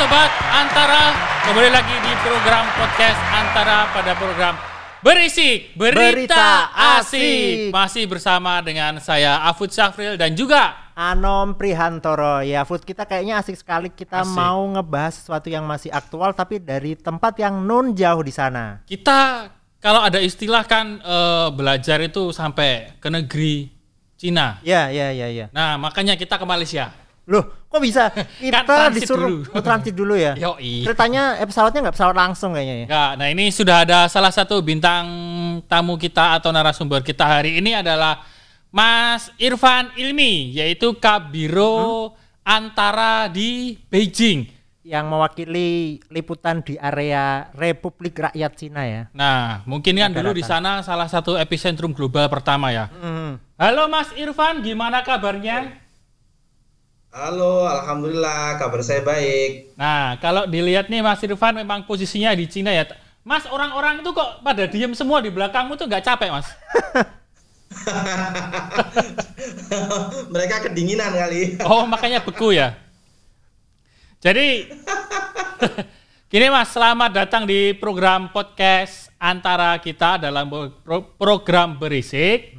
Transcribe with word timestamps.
Sobat 0.00 0.32
Antara. 0.48 1.12
Kembali 1.44 1.76
lagi 1.76 1.92
di 1.92 2.12
program 2.24 2.64
podcast 2.72 3.20
Antara 3.36 3.84
pada 3.92 4.16
program 4.16 4.56
Berisik 5.04 5.76
Berita, 5.76 6.00
Berita 6.08 6.48
Asik. 6.72 7.20
Asik. 7.20 7.56
Masih 7.68 8.04
bersama 8.08 8.64
dengan 8.64 8.96
saya 9.04 9.44
Afud 9.44 9.68
Syafril 9.68 10.16
dan 10.16 10.32
juga 10.32 10.88
Anom 10.96 11.52
Prihantoro. 11.52 12.40
Ya 12.40 12.64
Food 12.64 12.88
kita 12.88 13.04
kayaknya 13.04 13.44
asik 13.44 13.60
sekali 13.60 13.92
kita 13.92 14.24
Asik. 14.24 14.32
mau 14.32 14.64
ngebahas 14.72 15.20
sesuatu 15.20 15.52
yang 15.52 15.68
masih 15.68 15.92
aktual 15.92 16.32
tapi 16.32 16.64
dari 16.64 16.96
tempat 16.96 17.36
yang 17.36 17.60
non 17.60 17.92
jauh 17.92 18.24
di 18.24 18.32
sana. 18.32 18.80
Kita 18.88 19.52
kalau 19.84 20.00
ada 20.00 20.16
istilah 20.16 20.64
kan 20.64 20.96
eh, 20.96 21.48
belajar 21.52 22.00
itu 22.00 22.32
sampai 22.32 22.96
ke 22.96 23.12
negeri 23.12 23.68
Cina. 24.16 24.64
Ya 24.64 24.88
ya 24.88 25.12
ya 25.12 25.28
ya. 25.28 25.52
Nah 25.52 25.76
makanya 25.76 26.16
kita 26.16 26.40
ke 26.40 26.48
Malaysia 26.48 26.88
loh 27.30 27.62
kok 27.70 27.78
bisa 27.78 28.10
kita 28.42 28.66
transit 28.66 29.06
disuruh 29.06 29.30
dulu. 29.30 29.54
oh, 29.54 29.62
transit 29.62 29.94
dulu 29.94 30.14
ya 30.18 30.34
Yoi 30.34 30.82
ceritanya 30.82 31.38
eh, 31.38 31.46
pesawatnya 31.46 31.86
nggak 31.86 31.94
pesawat 31.94 32.16
langsung 32.18 32.50
kayaknya 32.58 32.74
ya 32.74 32.86
Enggak, 32.90 33.10
nah 33.22 33.26
ini 33.30 33.44
sudah 33.54 33.76
ada 33.86 33.98
salah 34.10 34.34
satu 34.34 34.58
bintang 34.58 35.06
tamu 35.70 35.94
kita 35.94 36.34
atau 36.42 36.50
narasumber 36.50 37.06
kita 37.06 37.22
hari 37.22 37.62
ini 37.62 37.78
adalah 37.78 38.26
Mas 38.70 39.34
Irfan 39.34 39.90
Ilmi, 39.98 40.54
yaitu 40.54 40.94
Kabiro 40.94 42.14
Antara 42.46 43.26
di 43.26 43.74
Beijing. 43.90 44.46
yang 44.80 45.10
mewakili 45.10 45.98
liputan 46.06 46.62
di 46.62 46.78
area 46.78 47.50
Republik 47.54 48.14
Rakyat 48.16 48.52
Cina 48.54 48.82
ya 48.86 49.02
Nah, 49.10 49.62
mungkin 49.66 49.98
kan 49.98 50.10
dulu 50.10 50.34
di 50.34 50.42
sana 50.42 50.82
salah 50.86 51.06
satu 51.06 51.34
epicentrum 51.34 51.90
global 51.94 52.26
pertama 52.30 52.70
ya. 52.70 52.90
Hmm. 52.90 53.38
Halo 53.58 53.86
Mas 53.86 54.10
Irfan, 54.14 54.62
gimana 54.62 55.02
kabarnya? 55.02 55.79
Halo, 57.10 57.66
alhamdulillah 57.66 58.54
kabar 58.54 58.86
saya 58.86 59.02
baik. 59.02 59.74
Nah, 59.74 60.14
kalau 60.22 60.46
dilihat 60.46 60.86
nih 60.86 61.02
Mas 61.02 61.18
Irfan 61.26 61.58
memang 61.58 61.82
posisinya 61.82 62.30
di 62.38 62.46
Cina 62.46 62.70
ya. 62.70 62.86
Mas, 63.26 63.50
orang-orang 63.50 63.98
itu 63.98 64.14
kok 64.14 64.46
pada 64.46 64.70
diem 64.70 64.94
semua 64.94 65.18
di 65.18 65.26
belakangmu 65.26 65.74
tuh 65.74 65.90
nggak 65.90 66.06
capek, 66.06 66.30
Mas? 66.30 66.46
Mereka 70.30 70.70
kedinginan 70.70 71.10
kali. 71.10 71.58
Oh, 71.66 71.82
makanya 71.82 72.22
beku 72.22 72.54
ya. 72.54 72.78
Jadi 74.22 74.70
gini 76.30 76.46
Mas, 76.46 76.70
selamat 76.70 77.10
datang 77.10 77.42
di 77.42 77.74
program 77.74 78.30
podcast 78.30 79.10
antara 79.18 79.74
kita 79.82 80.30
dalam 80.30 80.46
pro- 80.86 81.10
program 81.18 81.74
berisik 81.74 82.54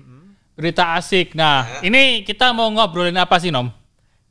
berita 0.59 0.99
asik. 0.99 1.39
Nah, 1.39 1.79
ini 1.87 2.27
kita 2.27 2.51
mau 2.51 2.67
ngobrolin 2.67 3.15
apa 3.15 3.39
sih, 3.39 3.47
Nom? 3.47 3.80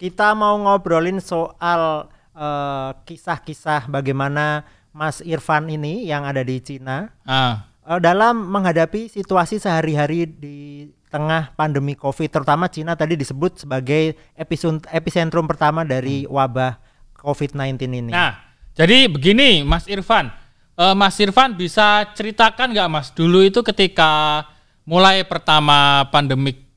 Kita 0.00 0.32
mau 0.32 0.56
ngobrolin 0.56 1.20
soal 1.20 2.08
eh, 2.32 2.90
kisah-kisah 3.04 3.84
bagaimana 3.92 4.64
Mas 4.90 5.20
Irfan 5.20 5.68
ini 5.68 6.08
yang 6.08 6.24
ada 6.24 6.40
di 6.40 6.58
Cina 6.58 7.12
Ah, 7.22 7.70
Eh, 7.90 7.98
dalam 7.98 8.46
menghadapi 8.46 9.10
situasi 9.10 9.58
sehari-hari 9.58 10.22
di 10.22 10.86
tengah 11.10 11.50
pandemi 11.58 11.98
Covid, 11.98 12.30
terutama 12.30 12.70
Cina 12.70 12.94
tadi 12.94 13.18
disebut 13.18 13.66
sebagai 13.66 14.14
epicentrum 14.94 15.50
pertama 15.50 15.82
dari 15.82 16.22
wabah 16.22 16.78
COVID-19 17.18 17.82
ini. 17.90 18.14
nah, 18.14 18.38
jadi 18.78 19.10
begini, 19.10 19.66
Mas 19.66 19.90
Irfan. 19.90 20.30
Eh, 20.78 20.94
Mas 20.94 21.18
Irfan 21.18 21.58
bisa 21.58 22.06
ceritakan 22.14 22.70
nggak, 22.70 22.88
Mas? 22.94 23.10
Dulu 23.10 23.42
itu 23.42 23.58
ketika 23.66 24.46
mulai 24.86 25.26
pertama 25.26 26.06
pandemik 26.14 26.69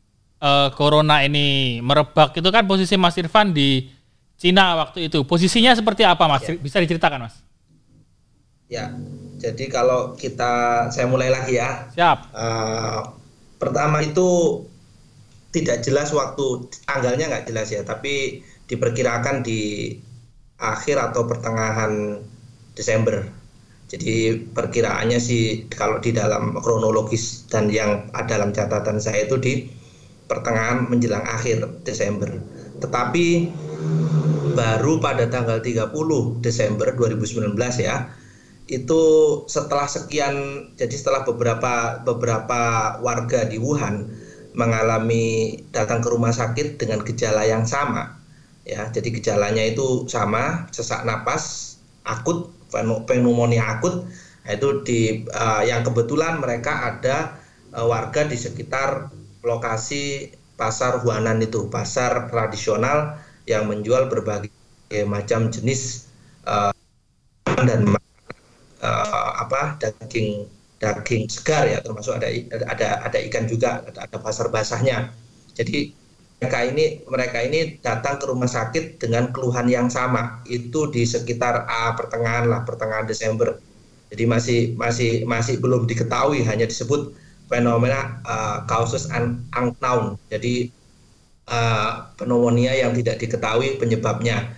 eh, 0.43 0.69
corona 0.75 1.23
ini 1.23 1.79
merebak, 1.79 2.35
itu 2.35 2.49
kan 2.51 2.67
posisi 2.67 2.99
Mas 2.99 3.15
Irfan 3.15 3.55
di 3.55 3.87
Cina 4.35 4.75
waktu 4.75 5.07
itu. 5.07 5.23
Posisinya 5.23 5.71
seperti 5.71 6.03
apa, 6.03 6.27
Mas? 6.27 6.43
Bisa 6.59 6.83
diceritakan, 6.83 7.31
Mas? 7.31 7.39
Ya, 8.67 8.91
jadi 9.39 9.71
kalau 9.71 10.19
kita 10.19 10.87
saya 10.91 11.07
mulai 11.07 11.31
lagi 11.31 11.55
ya. 11.55 11.87
Siap. 11.95 12.19
Eh, 12.35 12.99
pertama 13.55 14.03
itu 14.03 14.59
tidak 15.53 15.85
jelas 15.85 16.11
waktu 16.11 16.67
tanggalnya 16.83 17.31
nggak 17.31 17.45
jelas 17.47 17.71
ya, 17.71 17.85
tapi 17.87 18.43
diperkirakan 18.67 19.45
di 19.45 19.93
akhir 20.59 20.97
atau 21.11 21.23
pertengahan 21.29 22.19
Desember. 22.73 23.23
Jadi 23.93 24.49
perkiraannya 24.49 25.21
sih 25.21 25.69
kalau 25.69 26.01
di 26.01 26.09
dalam 26.09 26.57
kronologis 26.57 27.45
dan 27.45 27.69
yang 27.69 28.09
ada 28.17 28.41
dalam 28.41 28.49
catatan 28.49 28.97
saya 28.97 29.29
itu 29.29 29.37
di 29.37 29.53
pertengahan 30.29 30.87
menjelang 30.87 31.23
akhir 31.23 31.83
Desember. 31.83 32.39
Tetapi 32.79 33.27
baru 34.53 35.01
pada 35.01 35.27
tanggal 35.31 35.59
30 35.63 35.89
Desember 36.43 36.93
2019 36.93 37.57
ya 37.81 38.13
itu 38.69 39.01
setelah 39.49 39.89
sekian 39.89 40.35
jadi 40.79 40.95
setelah 40.95 41.27
beberapa 41.27 41.99
beberapa 42.05 42.61
warga 43.03 43.43
di 43.43 43.59
Wuhan 43.59 44.07
mengalami 44.55 45.57
datang 45.73 45.99
ke 45.99 46.07
rumah 46.07 46.31
sakit 46.31 46.79
dengan 46.79 47.03
gejala 47.03 47.43
yang 47.43 47.67
sama 47.67 48.15
ya 48.63 48.87
jadi 48.93 49.09
gejalanya 49.09 49.63
itu 49.67 50.07
sama 50.07 50.69
sesak 50.71 51.03
napas 51.03 51.75
akut 52.07 52.53
pneu- 52.71 53.03
pneumonia 53.03 53.67
akut 53.79 54.07
Nah, 54.43 54.51
itu 54.59 54.69
di 54.83 54.99
eh, 55.23 55.61
yang 55.67 55.81
kebetulan 55.87 56.39
mereka 56.43 56.91
ada 56.93 57.39
eh, 57.71 57.85
warga 57.85 58.27
di 58.27 58.35
sekitar 58.35 59.11
lokasi 59.43 60.31
pasar 60.55 61.03
Huanan 61.03 61.43
itu 61.43 61.67
pasar 61.67 62.31
tradisional 62.31 63.19
yang 63.43 63.67
menjual 63.67 64.07
berbagai 64.07 64.49
macam 65.03 65.51
jenis 65.51 66.07
eh, 66.47 66.71
dan 67.67 67.91
eh, 68.79 69.31
apa 69.43 69.75
daging 69.83 70.47
daging 70.79 71.23
segar 71.31 71.63
ya 71.67 71.79
termasuk 71.79 72.19
ada 72.19 72.27
ada 72.67 72.87
ada 73.07 73.17
ikan 73.31 73.47
juga 73.47 73.83
ada, 73.83 74.07
ada 74.07 74.17
pasar 74.19 74.47
basahnya. 74.51 75.11
Jadi 75.53 75.91
mereka 76.43 76.59
ini 76.67 76.85
mereka 77.07 77.39
ini 77.39 77.79
datang 77.79 78.19
ke 78.19 78.25
rumah 78.27 78.51
sakit 78.51 78.99
dengan 78.99 79.31
keluhan 79.31 79.67
yang 79.71 79.87
sama. 79.87 80.43
Itu 80.47 80.91
di 80.91 81.07
sekitar 81.07 81.67
ah, 81.67 81.95
pertengahan 81.95 82.47
lah 82.51 82.67
pertengahan 82.67 83.07
Desember. 83.07 83.59
Jadi 84.11 84.23
masih 84.27 84.59
masih 84.77 85.23
masih 85.25 85.57
belum 85.63 85.87
diketahui 85.89 86.43
hanya 86.45 86.67
disebut 86.69 87.15
fenomena 87.53 87.99
uh, 88.25 88.57
causes 88.71 89.05
un- 89.13 89.45
unknown. 89.53 90.17
Jadi 90.33 90.73
uh, 91.49 91.89
pneumonia 92.19 92.73
yang 92.83 92.91
tidak 92.97 93.15
diketahui 93.21 93.77
penyebabnya. 93.81 94.51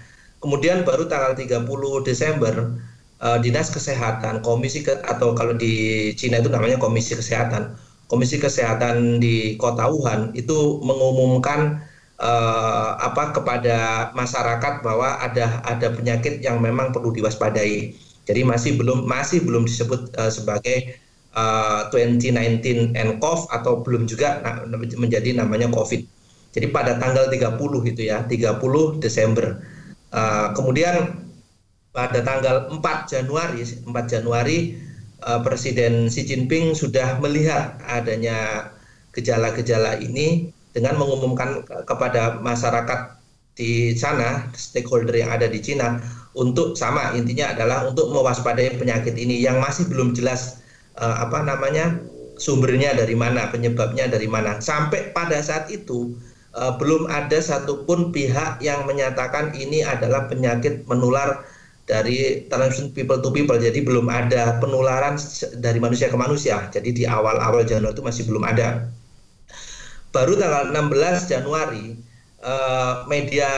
Kemudian 0.44 0.86
baru 0.86 1.10
tanggal 1.10 1.34
30 1.34 2.06
Desember 2.06 2.78
eh, 3.18 3.40
dinas 3.42 3.74
kesehatan 3.74 4.46
komisi 4.46 4.86
ke, 4.86 4.94
atau 5.02 5.34
kalau 5.34 5.58
di 5.58 6.12
Cina 6.14 6.38
itu 6.38 6.54
namanya 6.54 6.78
komisi 6.78 7.18
kesehatan 7.18 7.74
komisi 8.06 8.38
kesehatan 8.38 9.18
di 9.18 9.58
kota 9.58 9.90
Wuhan 9.90 10.30
itu 10.38 10.78
mengumumkan 10.86 11.82
eh, 12.22 12.92
apa 13.02 13.34
kepada 13.36 14.10
masyarakat 14.14 14.74
bahwa 14.86 15.18
ada 15.22 15.60
ada 15.66 15.88
penyakit 15.98 16.42
yang 16.46 16.62
memang 16.62 16.94
perlu 16.94 17.10
diwaspadai. 17.16 17.98
Jadi 18.26 18.42
masih 18.46 18.78
belum 18.78 19.06
masih 19.10 19.42
belum 19.46 19.66
disebut 19.66 20.14
eh, 20.18 20.32
sebagai 20.34 20.78
eh, 21.36 21.82
2019 21.92 22.96
nCoV 22.96 23.40
atau 23.52 23.84
belum 23.84 24.08
juga 24.08 24.42
menjadi 24.96 25.36
namanya 25.36 25.68
COVID. 25.70 26.02
Jadi 26.56 26.72
pada 26.72 26.96
tanggal 26.96 27.28
30 27.28 27.92
itu 27.92 28.02
ya 28.08 28.24
30 28.24 29.04
Desember. 29.04 29.60
Eh, 30.16 30.48
kemudian 30.56 31.20
pada 31.92 32.20
tanggal 32.24 32.72
4 32.72 33.08
Januari 33.12 33.64
4 33.64 34.06
Januari 34.08 34.80
eh, 35.20 35.40
Presiden 35.44 36.08
Xi 36.08 36.24
Jinping 36.24 36.72
sudah 36.76 37.20
melihat 37.20 37.76
adanya 37.84 38.72
gejala-gejala 39.16 40.00
ini 40.04 40.52
dengan 40.76 41.00
mengumumkan 41.00 41.64
ke- 41.64 41.84
kepada 41.88 42.40
masyarakat 42.44 43.16
di 43.56 43.96
sana 43.96 44.52
stakeholder 44.52 45.16
yang 45.16 45.32
ada 45.32 45.48
di 45.48 45.64
Cina 45.64 46.04
untuk 46.36 46.76
sama 46.76 47.16
intinya 47.16 47.56
adalah 47.56 47.88
untuk 47.88 48.12
mewaspadai 48.12 48.76
penyakit 48.76 49.16
ini. 49.16 49.40
Yang 49.40 49.58
masih 49.64 49.84
belum 49.88 50.12
jelas 50.12 50.60
eh, 51.00 51.16
apa 51.22 51.44
namanya 51.44 52.00
sumbernya 52.36 52.96
dari 52.96 53.16
mana 53.16 53.48
penyebabnya 53.52 54.12
dari 54.12 54.28
mana. 54.28 54.60
Sampai 54.60 55.12
pada 55.16 55.40
saat 55.40 55.72
itu 55.72 56.16
eh, 56.56 56.74
belum 56.80 57.08
ada 57.12 57.40
satupun 57.40 58.12
pihak 58.16 58.60
yang 58.64 58.84
menyatakan 58.88 59.56
ini 59.56 59.84
adalah 59.84 60.28
penyakit 60.28 60.84
menular 60.88 61.44
dari 61.86 62.50
transmission 62.50 62.92
people 62.92 63.22
to 63.22 63.30
people. 63.30 63.58
Jadi 63.58 63.86
belum 63.86 64.10
ada 64.10 64.58
penularan 64.58 65.16
dari 65.62 65.78
manusia 65.78 66.10
ke 66.10 66.18
manusia. 66.18 66.68
Jadi 66.74 66.90
di 66.92 67.04
awal-awal 67.06 67.64
Januari 67.64 67.94
itu 67.94 68.04
masih 68.04 68.24
belum 68.28 68.44
ada. 68.44 68.90
Baru 70.10 70.40
tanggal 70.40 70.72
16 70.72 71.32
Januari 71.32 71.96
eh, 72.42 72.94
media 73.12 73.52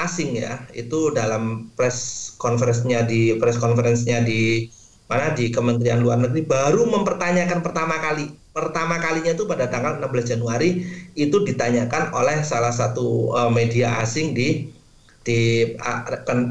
asing 0.00 0.40
ya 0.40 0.64
itu 0.72 1.12
dalam 1.12 1.68
press 1.76 2.32
conference-nya 2.40 3.04
di 3.04 3.36
press 3.36 3.60
conference-nya 3.60 4.24
di 4.24 4.72
mana 5.10 5.34
di 5.34 5.50
Kementerian 5.50 5.98
Luar 6.06 6.22
Negeri 6.22 6.46
baru 6.46 6.86
mempertanyakan 6.86 7.66
pertama 7.66 7.98
kali 7.98 8.30
pertama 8.54 9.02
kalinya 9.02 9.34
itu 9.34 9.42
pada 9.46 9.66
tanggal 9.66 9.98
16 9.98 10.38
Januari 10.38 10.86
itu 11.18 11.42
ditanyakan 11.42 12.14
oleh 12.14 12.46
salah 12.46 12.70
satu 12.70 13.34
eh, 13.34 13.50
media 13.50 13.98
asing 13.98 14.30
di 14.32 14.70
di 15.26 15.68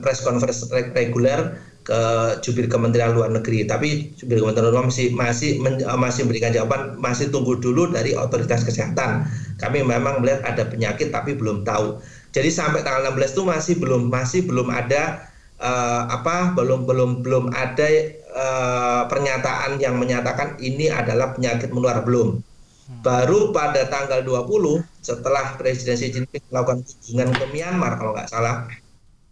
press 0.04 0.22
conference 0.22 0.68
reguler 0.94 1.58
ke 1.90 2.02
jubir 2.46 2.70
Kementerian 2.70 3.18
Luar 3.18 3.34
Negeri. 3.34 3.66
Tapi 3.66 4.14
jubir 4.14 4.38
Kementerian 4.38 4.70
Luar 4.70 4.86
masih 4.86 5.10
masih 5.18 5.58
men, 5.58 5.82
masih 5.82 6.30
memberikan 6.30 6.54
jawaban 6.54 7.02
masih 7.02 7.34
tunggu 7.34 7.58
dulu 7.58 7.90
dari 7.90 8.14
otoritas 8.14 8.62
kesehatan. 8.62 9.26
Kami 9.58 9.82
memang 9.82 10.22
melihat 10.22 10.46
ada 10.46 10.70
penyakit 10.70 11.10
tapi 11.10 11.34
belum 11.34 11.66
tahu. 11.66 11.98
Jadi 12.30 12.54
sampai 12.54 12.86
tanggal 12.86 13.10
16 13.10 13.34
itu 13.34 13.42
masih 13.42 13.74
belum 13.82 14.14
masih 14.14 14.46
belum 14.46 14.70
ada 14.70 15.26
uh, 15.58 16.06
apa 16.14 16.54
belum 16.54 16.86
belum 16.86 17.26
belum 17.26 17.50
ada 17.58 17.90
uh, 18.34 19.06
pernyataan 19.10 19.82
yang 19.82 19.98
menyatakan 19.98 20.58
ini 20.62 20.90
adalah 20.90 21.34
penyakit 21.34 21.70
menular 21.74 22.02
belum. 22.06 22.40
Hmm. 22.40 23.02
Baru 23.06 23.54
pada 23.54 23.86
tanggal 23.90 24.26
20 24.26 24.82
setelah 25.02 25.58
Presiden 25.58 25.98
Xi 25.98 26.10
Jinping 26.10 26.44
melakukan 26.50 26.86
kunjungan 26.86 27.30
ke 27.34 27.46
Myanmar 27.54 27.98
kalau 27.98 28.12
nggak 28.18 28.30
salah 28.30 28.66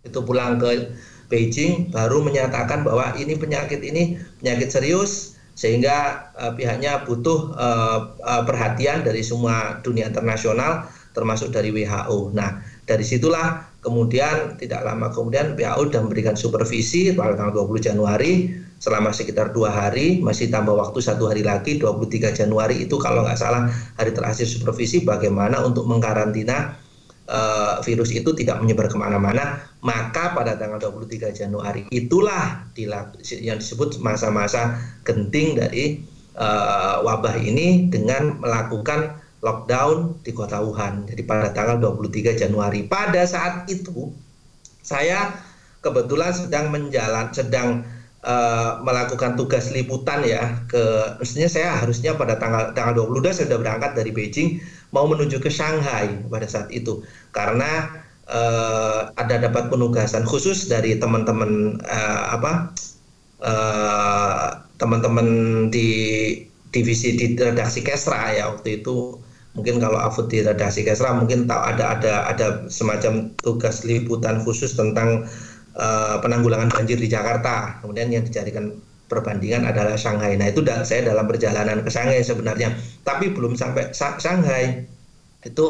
itu 0.06 0.20
pulang 0.24 0.56
ke 0.62 0.94
Beijing 1.28 1.92
baru 1.92 2.24
menyatakan 2.24 2.88
bahwa 2.88 3.12
ini 3.20 3.36
penyakit 3.36 3.84
ini 3.84 4.16
penyakit 4.40 4.72
serius 4.72 5.36
sehingga 5.58 6.30
uh, 6.38 6.54
pihaknya 6.56 7.04
butuh 7.04 7.52
uh, 7.58 8.16
uh, 8.22 8.44
perhatian 8.48 9.04
dari 9.04 9.26
semua 9.26 9.82
dunia 9.84 10.08
internasional 10.08 10.88
termasuk 11.18 11.50
dari 11.50 11.74
WHO. 11.74 12.30
Nah, 12.38 12.62
dari 12.86 13.02
situlah 13.02 13.66
kemudian 13.82 14.56
tidak 14.62 14.86
lama 14.86 15.10
kemudian 15.10 15.58
WHO 15.58 15.90
sudah 15.90 16.02
memberikan 16.06 16.38
supervisi 16.38 17.12
pada 17.18 17.34
tanggal 17.34 17.66
20 17.66 17.90
Januari 17.90 18.54
selama 18.78 19.10
sekitar 19.10 19.54
dua 19.54 19.74
hari 19.74 20.22
masih 20.22 20.54
tambah 20.54 20.78
waktu 20.78 21.02
satu 21.02 21.30
hari 21.30 21.42
lagi 21.42 21.82
23 21.82 22.38
Januari 22.38 22.86
itu 22.86 22.96
kalau 23.02 23.26
nggak 23.26 23.38
salah 23.38 23.70
hari 23.98 24.14
terakhir 24.14 24.46
supervisi 24.46 25.02
bagaimana 25.02 25.66
untuk 25.66 25.90
mengkarantina 25.90 26.78
uh, 27.28 27.84
virus 27.84 28.16
itu 28.16 28.32
tidak 28.34 28.64
menyebar 28.64 28.88
ke 28.90 28.98
mana-mana, 28.98 29.62
maka 29.84 30.34
pada 30.34 30.56
tanggal 30.56 30.80
23 30.80 31.36
Januari 31.36 31.86
itulah 31.92 32.66
yang 33.44 33.60
disebut 33.60 34.00
masa-masa 34.02 34.80
genting 35.04 35.60
dari 35.60 36.02
uh, 36.40 37.04
wabah 37.04 37.36
ini 37.38 37.92
dengan 37.92 38.40
melakukan 38.42 39.20
lockdown 39.44 40.18
di 40.26 40.34
kota 40.34 40.58
Wuhan. 40.64 41.06
Jadi 41.06 41.22
pada 41.28 41.54
tanggal 41.54 41.78
23 41.78 42.34
Januari. 42.42 42.90
Pada 42.90 43.22
saat 43.28 43.70
itu 43.70 44.10
saya 44.82 45.36
kebetulan 45.84 46.34
sedang 46.34 46.74
menjalan 46.74 47.30
sedang 47.30 47.86
uh, 48.26 48.82
melakukan 48.82 49.38
tugas 49.38 49.70
liputan 49.70 50.26
ya 50.26 50.64
ke 50.66 51.18
mestinya 51.22 51.50
saya 51.52 51.70
harusnya 51.78 52.18
pada 52.18 52.40
tanggal 52.42 52.74
tanggal 52.74 53.06
22 53.14 53.36
saya 53.36 53.46
sudah 53.52 53.60
berangkat 53.62 53.92
dari 53.94 54.10
Beijing 54.16 54.50
mau 54.96 55.06
menuju 55.06 55.38
ke 55.44 55.52
Shanghai 55.52 56.10
pada 56.32 56.48
saat 56.48 56.72
itu. 56.74 57.04
Karena 57.36 57.92
uh, 58.32 59.12
ada 59.20 59.36
dapat 59.38 59.70
penugasan 59.70 60.24
khusus 60.26 60.66
dari 60.72 60.98
teman-teman 60.98 61.84
uh, 61.86 62.24
apa 62.34 62.74
teman-teman 64.82 65.28
uh, 65.30 65.70
di 65.70 65.90
divisi 66.74 67.14
di 67.14 67.38
redaksi 67.38 67.86
Kesra 67.86 68.34
ya 68.34 68.50
waktu 68.50 68.82
itu. 68.82 69.20
Mungkin 69.58 69.82
kalau 69.82 69.98
Afud 69.98 70.30
di 70.30 70.46
redaksi 70.46 70.86
Kesra 70.86 71.18
mungkin 71.18 71.50
tahu 71.50 71.58
ada 71.58 71.98
ada 71.98 72.14
ada 72.30 72.48
semacam 72.70 73.34
tugas 73.42 73.82
liputan 73.82 74.42
khusus 74.46 74.78
tentang 74.78 75.26
uh, 75.78 76.18
penanggulangan 76.20 76.74
banjir 76.74 76.98
di 76.98 77.08
Jakarta 77.08 77.80
kemudian 77.80 78.10
yang 78.10 78.26
dicarikan 78.26 78.76
perbandingan 79.08 79.64
adalah 79.64 79.96
Shanghai. 79.96 80.36
Nah 80.36 80.52
itu 80.52 80.62
saya 80.84 81.08
dalam 81.08 81.26
perjalanan 81.26 81.80
ke 81.80 81.90
Shanghai 81.90 82.20
sebenarnya, 82.20 82.76
tapi 83.08 83.32
belum 83.32 83.56
sampai 83.56 83.96
Shanghai 83.96 84.84
itu 85.48 85.66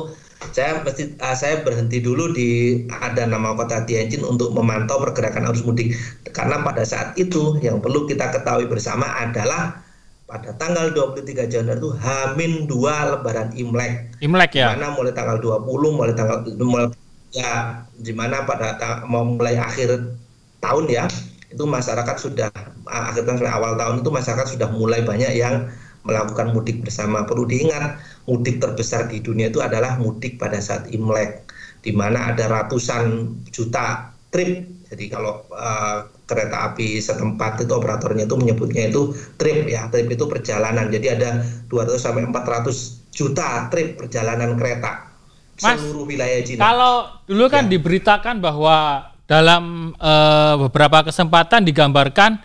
saya 0.54 0.82
mesti 0.82 1.18
uh, 1.22 1.34
saya 1.38 1.62
berhenti 1.66 2.02
dulu 2.02 2.34
di 2.34 2.82
ada 2.90 3.26
nama 3.26 3.58
kota 3.58 3.86
Tianjin 3.86 4.22
untuk 4.26 4.54
memantau 4.54 5.02
pergerakan 5.02 5.50
arus 5.50 5.66
mudik 5.66 5.98
karena 6.30 6.62
pada 6.62 6.86
saat 6.86 7.18
itu 7.18 7.58
yang 7.62 7.82
perlu 7.82 8.06
kita 8.06 8.30
ketahui 8.30 8.70
bersama 8.70 9.06
adalah 9.18 9.82
pada 10.28 10.52
tanggal 10.60 10.92
23 10.92 11.48
Januari 11.48 11.80
itu 11.80 11.90
Hamin 12.04 12.68
2 12.68 13.12
lebaran 13.16 13.50
Imlek. 13.56 14.20
Imlek 14.20 14.60
ya. 14.60 14.76
Mana 14.76 14.92
mulai 14.94 15.16
tanggal 15.16 15.40
20 15.40 15.64
mulai 15.96 16.14
tanggal 16.14 16.44
mulai 16.60 16.92
ya 17.36 17.84
di 17.98 18.14
mana 18.16 18.48
pada 18.48 19.04
mau 19.08 19.28
mulai 19.28 19.60
akhir 19.60 20.16
tahun 20.64 20.86
ya 20.88 21.06
itu 21.48 21.64
masyarakat 21.64 22.16
sudah 22.20 22.50
akhir 22.88 23.24
tahun 23.24 23.40
sampai 23.40 23.54
awal 23.56 23.74
tahun 23.80 24.04
itu 24.04 24.10
masyarakat 24.12 24.48
sudah 24.58 24.70
mulai 24.76 25.04
banyak 25.04 25.32
yang 25.36 25.68
melakukan 26.08 26.56
mudik 26.56 26.80
bersama. 26.84 27.28
Perlu 27.28 27.44
diingat 27.44 28.00
mudik 28.28 28.64
terbesar 28.64 29.12
di 29.12 29.20
dunia 29.20 29.52
itu 29.52 29.60
adalah 29.60 30.00
mudik 30.00 30.40
pada 30.40 30.60
saat 30.64 30.88
Imlek 30.92 31.44
di 31.84 31.92
mana 31.92 32.32
ada 32.32 32.48
ratusan 32.48 33.36
juta 33.52 34.12
trip. 34.32 34.68
Jadi 34.88 35.12
kalau 35.12 35.44
uh, 35.52 36.08
kereta 36.24 36.72
api 36.72 37.04
setempat 37.04 37.68
itu 37.68 37.76
operatornya 37.76 38.24
itu 38.24 38.36
menyebutnya 38.40 38.88
itu 38.88 39.12
trip 39.36 39.68
ya. 39.68 39.92
Trip 39.92 40.08
itu 40.08 40.24
perjalanan. 40.28 40.88
Jadi 40.88 41.08
ada 41.12 41.44
200 41.68 42.00
sampai 42.00 42.24
400 42.28 43.12
juta 43.12 43.68
trip 43.68 44.00
perjalanan 44.00 44.56
kereta 44.56 45.17
Mas, 45.62 45.82
seluruh 45.82 46.06
wilayah 46.06 46.40
Cina. 46.46 46.60
Kalau 46.62 47.10
dulu 47.26 47.46
kan 47.50 47.66
ya. 47.66 47.78
diberitakan 47.78 48.38
bahwa 48.38 49.10
dalam 49.28 49.94
uh, 49.98 50.56
beberapa 50.68 51.04
kesempatan 51.10 51.66
digambarkan 51.66 52.40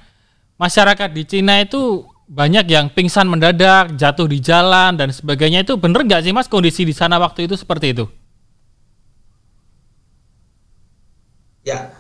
masyarakat 0.57 1.09
di 1.13 1.23
Cina 1.29 1.61
itu 1.63 2.09
banyak 2.33 2.65
yang 2.65 2.89
pingsan 2.89 3.29
mendadak, 3.29 3.93
jatuh 3.93 4.25
di 4.25 4.41
jalan 4.41 4.97
dan 4.97 5.13
sebagainya 5.13 5.69
itu 5.69 5.77
benar 5.77 6.01
nggak 6.09 6.25
sih 6.25 6.33
mas 6.33 6.49
kondisi 6.49 6.89
di 6.89 6.97
sana 6.97 7.21
waktu 7.21 7.45
itu 7.45 7.61
seperti 7.61 7.93
itu? 7.93 8.09
Ya, 11.63 11.93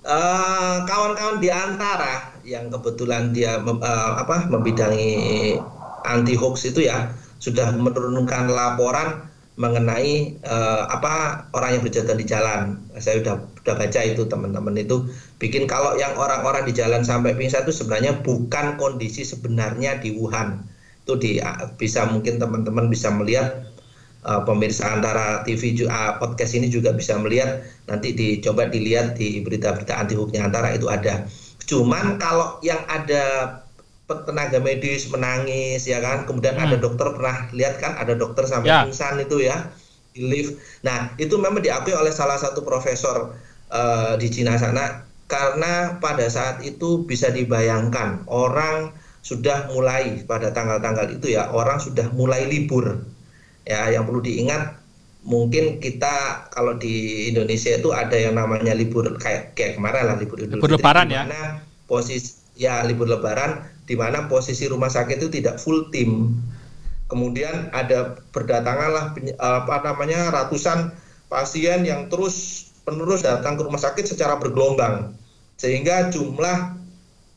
kawan 0.00 0.08
eh, 0.08 0.76
kawan-kawan 0.88 1.36
di 1.42 1.50
antara 1.50 2.32
yang 2.46 2.70
kebetulan 2.70 3.34
dia 3.34 3.58
uh, 3.60 4.10
apa 4.18 4.46
membidangi 4.48 5.58
anti 6.06 6.34
hoax 6.34 6.70
itu 6.70 6.86
ya 6.86 7.10
sudah 7.42 7.74
menurunkan 7.74 8.50
laporan 8.50 9.31
mengenai 9.60 10.40
uh, 10.48 10.88
apa 10.88 11.46
orang 11.52 11.76
yang 11.78 11.82
berjalan 11.84 12.16
di 12.16 12.26
jalan. 12.26 12.60
Saya 12.96 13.20
sudah 13.20 13.36
sudah 13.60 13.74
baca 13.76 14.00
itu 14.00 14.22
teman-teman 14.24 14.74
itu 14.80 15.06
bikin 15.36 15.68
kalau 15.68 15.94
yang 16.00 16.16
orang-orang 16.16 16.64
di 16.64 16.72
jalan 16.72 17.04
sampai 17.04 17.36
pingsan 17.36 17.68
itu 17.68 17.74
sebenarnya 17.74 18.24
bukan 18.24 18.80
kondisi 18.80 19.28
sebenarnya 19.28 20.00
di 20.00 20.16
Wuhan. 20.16 20.64
Itu 21.04 21.20
di 21.20 21.36
bisa 21.76 22.08
mungkin 22.08 22.40
teman-teman 22.40 22.88
bisa 22.88 23.12
melihat 23.12 23.68
uh, 24.24 24.40
pemirsa 24.48 24.88
antara 24.88 25.44
TV 25.44 25.84
uh, 25.84 26.16
podcast 26.16 26.56
ini 26.56 26.72
juga 26.72 26.96
bisa 26.96 27.20
melihat 27.20 27.60
nanti 27.86 28.16
dicoba 28.16 28.72
dilihat 28.72 29.20
di 29.20 29.44
berita-berita 29.44 30.00
anti 30.00 30.16
hoaxnya 30.16 30.48
antara 30.48 30.72
itu 30.72 30.88
ada. 30.88 31.28
Cuman 31.68 32.16
kalau 32.18 32.58
yang 32.64 32.80
ada 32.88 33.61
tenaga 34.10 34.58
medis 34.58 35.08
menangis 35.08 35.88
ya 35.88 36.02
kan 36.02 36.28
kemudian 36.28 36.58
hmm. 36.58 36.64
ada 36.68 36.76
dokter 36.76 37.06
pernah 37.14 37.48
lihat 37.54 37.80
kan 37.80 37.96
ada 37.96 38.12
dokter 38.18 38.44
sampai 38.44 38.68
ya. 38.68 38.84
pingsan 38.84 39.22
itu 39.22 39.46
ya 39.46 39.72
di 40.12 40.28
lift 40.28 40.60
nah 40.84 41.14
itu 41.16 41.38
memang 41.40 41.64
diakui 41.64 41.96
oleh 41.96 42.12
salah 42.12 42.36
satu 42.36 42.60
profesor 42.60 43.32
uh, 43.72 44.14
di 44.20 44.28
Cina 44.28 44.60
sana 44.60 45.06
karena 45.32 45.96
pada 45.96 46.28
saat 46.28 46.60
itu 46.60 47.08
bisa 47.08 47.32
dibayangkan 47.32 48.28
orang 48.28 48.92
sudah 49.24 49.70
mulai 49.72 50.26
pada 50.28 50.52
tanggal-tanggal 50.52 51.08
itu 51.14 51.32
ya 51.38 51.48
orang 51.48 51.80
sudah 51.80 52.10
mulai 52.12 52.44
libur 52.50 53.00
ya 53.64 53.88
yang 53.88 54.04
perlu 54.04 54.20
diingat 54.20 54.82
mungkin 55.22 55.78
kita 55.78 56.50
kalau 56.50 56.74
di 56.74 57.30
Indonesia 57.30 57.78
itu 57.78 57.94
ada 57.94 58.18
yang 58.18 58.34
namanya 58.34 58.74
libur 58.74 59.06
kayak 59.22 59.54
kayak 59.54 59.78
kemarin 59.78 60.10
lah 60.10 60.16
libur 60.18 60.36
Idul 60.42 60.58
libur 60.58 60.74
Lebaran 60.74 61.06
ya 61.08 61.22
posisi 61.86 62.42
ya 62.58 62.82
libur 62.82 63.06
Lebaran 63.06 63.71
di 63.86 63.94
mana 63.98 64.30
posisi 64.30 64.68
rumah 64.70 64.88
sakit 64.88 65.18
itu 65.18 65.28
tidak 65.28 65.58
full 65.58 65.90
tim. 65.90 66.34
Kemudian 67.10 67.68
ada 67.76 68.16
berdatanganlah 68.32 69.12
apa 69.38 69.76
namanya 69.84 70.32
ratusan 70.32 70.94
pasien 71.28 71.84
yang 71.84 72.08
terus 72.08 72.68
penerus 72.82 73.22
datang 73.22 73.60
ke 73.60 73.62
rumah 73.62 73.78
sakit 73.78 74.08
secara 74.08 74.40
bergelombang 74.40 75.12
sehingga 75.62 76.10
jumlah 76.10 76.74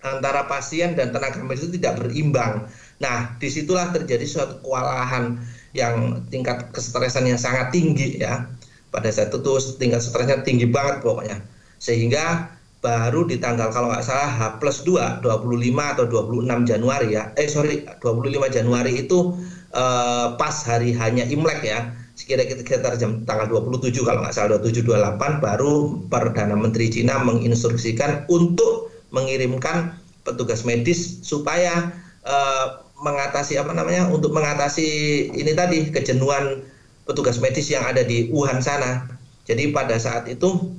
antara 0.05 0.45
pasien 0.49 0.93
dan 0.93 1.13
tenaga 1.13 1.41
medis 1.41 1.65
itu 1.69 1.81
tidak 1.81 2.01
berimbang. 2.01 2.69
Nah, 3.01 3.37
di 3.41 3.49
situlah 3.49 3.89
terjadi 3.93 4.25
suatu 4.25 4.61
kewalahan 4.61 5.37
yang 5.73 6.23
tingkat 6.29 6.69
kestresan 6.71 7.29
yang 7.29 7.41
sangat 7.41 7.73
tinggi 7.73 8.21
ya. 8.21 8.49
Pada 8.93 9.11
saat 9.11 9.33
itu 9.33 9.51
tingkat 9.75 9.99
stresnya 9.99 10.39
tinggi 10.45 10.69
banget 10.69 11.03
pokoknya. 11.03 11.43
Sehingga 11.81 12.54
baru 12.85 13.25
di 13.25 13.41
tanggal 13.41 13.73
kalau 13.73 13.89
nggak 13.89 14.05
salah 14.05 14.29
H 14.29 14.61
plus 14.61 14.85
2 14.85 15.25
25 15.25 15.93
atau 15.97 16.05
26 16.05 16.69
Januari 16.69 17.17
ya. 17.17 17.33
Eh 17.33 17.49
sorry 17.49 17.81
25 17.97 18.45
Januari 18.53 19.01
itu 19.01 19.33
eh, 19.73 20.27
pas 20.37 20.55
hari 20.69 20.93
hanya 20.93 21.25
Imlek 21.25 21.65
ya. 21.65 21.89
Sekira-kira 22.15 22.61
sekitar 22.61 22.93
jam 23.01 23.25
tanggal 23.25 23.49
27 23.49 23.91
kalau 24.05 24.21
nggak 24.21 24.35
salah 24.37 24.61
27 24.61 24.85
28 24.85 25.41
baru 25.41 25.73
Perdana 26.07 26.53
Menteri 26.55 26.87
Cina 26.93 27.19
menginstruksikan 27.25 28.29
untuk 28.29 28.93
mengirimkan 29.09 29.97
petugas 30.21 30.61
medis 30.61 31.25
supaya 31.25 31.89
eh, 32.21 32.65
mengatasi 33.01 33.57
apa 33.59 33.73
namanya 33.73 34.07
untuk 34.13 34.31
mengatasi 34.31 34.87
ini 35.33 35.51
tadi 35.51 35.91
kejenuhan 35.91 36.63
petugas 37.09 37.41
medis 37.41 37.67
yang 37.67 37.83
ada 37.83 38.05
di 38.05 38.29
Wuhan 38.29 38.61
sana. 38.61 39.09
Jadi 39.45 39.69
pada 39.73 39.97
saat 40.01 40.25
itu 40.25 40.73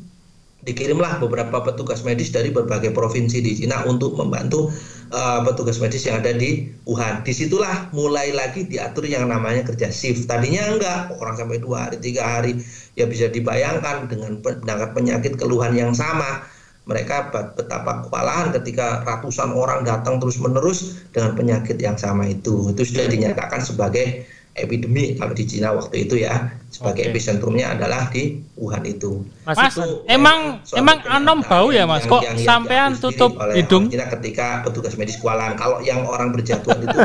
dikirimlah 0.66 1.22
beberapa 1.22 1.62
petugas 1.62 2.02
medis 2.02 2.34
dari 2.34 2.50
berbagai 2.50 2.90
provinsi 2.90 3.38
di 3.38 3.54
Cina 3.54 3.86
untuk 3.86 4.18
membantu 4.18 4.74
uh, 5.14 5.46
petugas 5.46 5.78
medis 5.78 6.02
yang 6.02 6.18
ada 6.18 6.34
di 6.34 6.66
Wuhan. 6.82 7.22
Di 7.22 7.30
situlah 7.30 7.94
mulai 7.94 8.34
lagi 8.34 8.66
diatur 8.66 9.06
yang 9.06 9.30
namanya 9.30 9.62
kerja 9.62 9.94
shift. 9.94 10.26
Tadinya 10.26 10.66
enggak, 10.74 11.14
orang 11.22 11.38
sampai 11.38 11.62
dua 11.62 11.86
hari, 11.86 12.02
tiga 12.02 12.26
hari, 12.26 12.58
ya 12.98 13.06
bisa 13.06 13.30
dibayangkan 13.30 14.10
dengan 14.10 14.42
penangkat 14.42 14.90
penyakit 14.90 15.32
keluhan 15.38 15.72
yang 15.78 15.94
sama. 15.94 16.42
Mereka 16.86 17.34
betapa 17.58 18.06
kewalahan 18.06 18.54
ketika 18.54 19.02
ratusan 19.02 19.50
orang 19.54 19.82
datang 19.82 20.22
terus 20.22 20.38
menerus 20.38 21.02
dengan 21.10 21.34
penyakit 21.34 21.78
yang 21.82 21.98
sama 21.98 22.30
itu. 22.30 22.70
Itu 22.70 22.82
sudah 22.86 23.10
dinyatakan 23.10 23.58
sebagai 23.62 24.22
epidemi 24.56 25.14
kalau 25.14 25.36
di 25.36 25.44
Cina 25.44 25.70
waktu 25.76 26.08
itu 26.08 26.24
ya 26.24 26.50
sebagai 26.72 27.06
okay. 27.06 27.12
epicentrumnya 27.12 27.76
adalah 27.76 28.08
di 28.08 28.40
Wuhan 28.56 28.82
itu. 28.88 29.22
Mas, 29.44 29.56
mas 29.56 29.76
itu 29.76 30.04
emang 30.08 30.64
emang 30.72 30.98
anom 31.06 31.44
bau 31.44 31.68
ya 31.68 31.84
mas? 31.84 32.08
Kok 32.08 32.24
yang, 32.24 32.36
sampean 32.40 32.96
tutup 32.96 33.36
hidung? 33.52 33.92
Cina 33.92 34.08
ketika 34.08 34.64
petugas 34.64 34.96
medis 34.96 35.20
kualan. 35.20 35.54
Kalau 35.54 35.84
yang 35.84 36.04
orang 36.08 36.32
berjatuhan 36.32 36.80
itu 36.82 36.98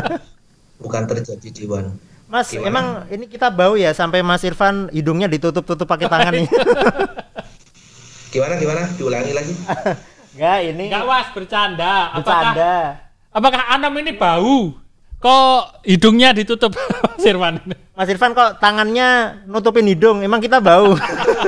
bukan 0.80 1.02
terjadi 1.06 1.48
di 1.52 1.62
Wuhan. 1.68 1.92
Mas, 2.32 2.48
Gimana? 2.48 2.68
emang 2.72 2.86
ini 3.12 3.28
kita 3.28 3.52
bau 3.52 3.76
ya 3.76 3.92
sampai 3.92 4.24
Mas 4.24 4.40
Irfan 4.40 4.88
hidungnya 4.88 5.28
ditutup-tutup 5.28 5.84
pakai 5.84 6.08
tangan 6.08 6.32
nih. 6.32 6.48
gimana 8.32 8.56
gimana? 8.56 8.88
Diulangi 8.96 9.32
lagi. 9.36 9.52
Enggak, 10.32 10.58
ini. 10.64 10.84
Enggak 10.88 11.04
was 11.04 11.28
bercanda. 11.36 12.16
Bercanda. 12.16 12.72
Apakah, 13.36 13.60
apakah 13.60 13.62
Anom 13.76 13.92
ini 14.00 14.16
bau? 14.16 14.81
Kok 15.22 15.86
hidungnya 15.86 16.34
ditutup 16.34 16.74
Mas 17.14 17.22
Irfan? 17.22 17.62
Mas 17.94 18.08
Irfan 18.10 18.34
kok 18.34 18.58
tangannya 18.58 19.40
nutupin 19.46 19.86
hidung? 19.86 20.18
Emang 20.18 20.42
kita 20.42 20.58
bau? 20.58 20.98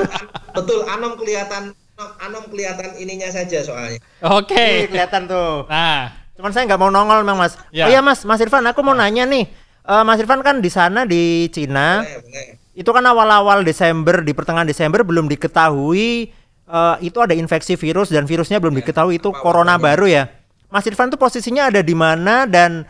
Betul, 0.55 0.87
Anom 0.87 1.19
kelihatan 1.19 1.75
Anom 1.95 2.47
kelihatan 2.47 2.95
ininya 2.95 3.27
saja 3.27 3.59
soalnya. 3.59 3.99
Oke. 4.23 4.55
Okay. 4.55 4.73
kelihatan 4.87 5.27
tuh. 5.27 5.67
Nah, 5.67 6.11
cuman 6.39 6.51
saya 6.55 6.63
nggak 6.71 6.79
mau 6.79 6.87
nongol 6.87 7.27
memang 7.27 7.47
Mas. 7.47 7.59
Ya. 7.75 7.87
Oh 7.87 7.89
iya 7.91 7.99
Mas, 7.99 8.23
Mas 8.23 8.39
Irfan, 8.39 8.63
aku 8.63 8.79
mau 8.79 8.95
nanya 8.95 9.27
nih. 9.27 9.47
Uh, 9.83 10.07
Mas 10.07 10.23
Irfan 10.23 10.39
kan 10.39 10.63
di 10.63 10.71
sana 10.71 11.03
di 11.03 11.51
Cina. 11.51 12.03
Boleh, 12.03 12.19
boleh. 12.23 12.45
Itu 12.75 12.91
kan 12.91 13.03
awal-awal 13.07 13.63
Desember, 13.63 14.23
di 14.23 14.35
pertengahan 14.35 14.67
Desember 14.67 15.03
belum 15.07 15.31
diketahui 15.31 16.31
uh, 16.67 16.95
itu 16.99 17.15
ada 17.23 17.31
infeksi 17.31 17.79
virus 17.79 18.11
dan 18.11 18.27
virusnya 18.27 18.59
belum 18.59 18.75
ya, 18.75 18.79
diketahui 18.83 19.19
itu 19.19 19.31
corona 19.31 19.79
baru 19.79 20.07
ya. 20.07 20.23
Mas 20.67 20.83
Irfan 20.87 21.07
tuh 21.07 21.19
posisinya 21.19 21.71
ada 21.71 21.79
di 21.79 21.95
mana 21.95 22.43
dan 22.43 22.83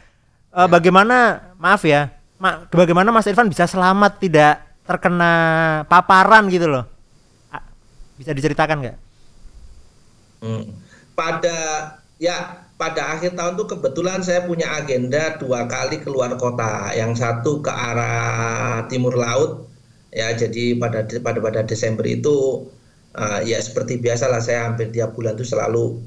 uh, 0.55 0.69
bagaimana 0.71 1.51
maaf 1.59 1.83
ya, 1.83 2.09
ma 2.39 2.63
bagaimana 2.71 3.11
Mas 3.11 3.27
Irfan 3.27 3.51
bisa 3.51 3.67
selamat 3.67 4.23
tidak 4.23 4.63
terkena 4.87 5.33
paparan 5.91 6.47
gitu 6.47 6.71
loh? 6.71 6.87
Bisa 8.15 8.31
diceritakan 8.31 8.79
nggak? 8.79 8.97
Hmm. 10.39 10.63
Pada 11.11 11.57
ya 12.15 12.63
pada 12.79 13.15
akhir 13.15 13.35
tahun 13.35 13.59
tuh 13.59 13.67
kebetulan 13.75 14.23
saya 14.23 14.47
punya 14.47 14.71
agenda 14.71 15.35
dua 15.35 15.67
kali 15.67 15.99
keluar 15.99 16.31
kota. 16.39 16.95
Yang 16.95 17.19
satu 17.19 17.59
ke 17.59 17.71
arah 17.71 18.87
timur 18.87 19.19
laut 19.19 19.67
ya 20.15 20.31
jadi 20.31 20.79
pada 20.79 21.03
pada 21.19 21.39
pada 21.43 21.61
Desember 21.67 22.07
itu 22.07 22.67
uh, 23.19 23.39
ya 23.43 23.59
seperti 23.59 23.99
biasa 23.99 24.31
lah 24.31 24.39
saya 24.39 24.71
hampir 24.71 24.95
tiap 24.95 25.11
bulan 25.11 25.35
tuh 25.35 25.43
selalu 25.43 25.99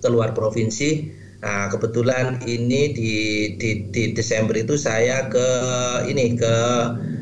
keluar 0.00 0.32
provinsi 0.32 1.12
Nah, 1.38 1.70
kebetulan 1.70 2.42
ini 2.50 2.90
di, 2.90 3.12
di, 3.54 3.86
di 3.94 4.10
Desember 4.10 4.58
itu 4.58 4.74
saya 4.74 5.30
ke 5.30 5.48
ini 6.10 6.34
ke 6.34 6.54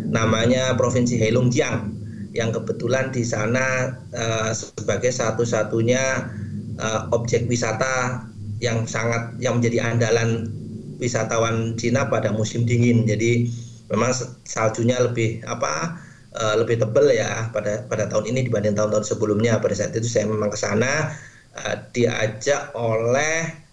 namanya 0.09 0.73
Provinsi 0.73 1.21
Heilongjiang 1.21 1.93
yang 2.33 2.49
kebetulan 2.49 3.13
di 3.13 3.21
sana 3.25 3.93
uh, 4.17 4.53
sebagai 4.57 5.13
satu-satunya 5.13 6.33
uh, 6.81 7.01
objek 7.13 7.45
wisata 7.45 8.25
yang 8.61 8.89
sangat 8.89 9.37
yang 9.37 9.61
menjadi 9.61 9.85
andalan 9.85 10.49
wisatawan 10.97 11.77
Cina 11.77 12.09
pada 12.09 12.33
musim 12.33 12.65
dingin. 12.65 13.05
Jadi 13.05 13.53
memang 13.93 14.17
saljunya 14.49 14.97
lebih 14.97 15.45
apa 15.45 16.01
uh, 16.41 16.55
lebih 16.57 16.81
tebal 16.81 17.13
ya 17.13 17.53
pada 17.53 17.85
pada 17.85 18.09
tahun 18.09 18.33
ini 18.33 18.49
dibanding 18.49 18.77
tahun-tahun 18.81 19.05
sebelumnya. 19.05 19.61
Pada 19.61 19.77
saat 19.77 19.93
itu 19.93 20.09
saya 20.09 20.25
memang 20.25 20.49
ke 20.49 20.57
sana 20.57 21.13
uh, 21.53 21.75
diajak 21.93 22.73
oleh 22.73 23.66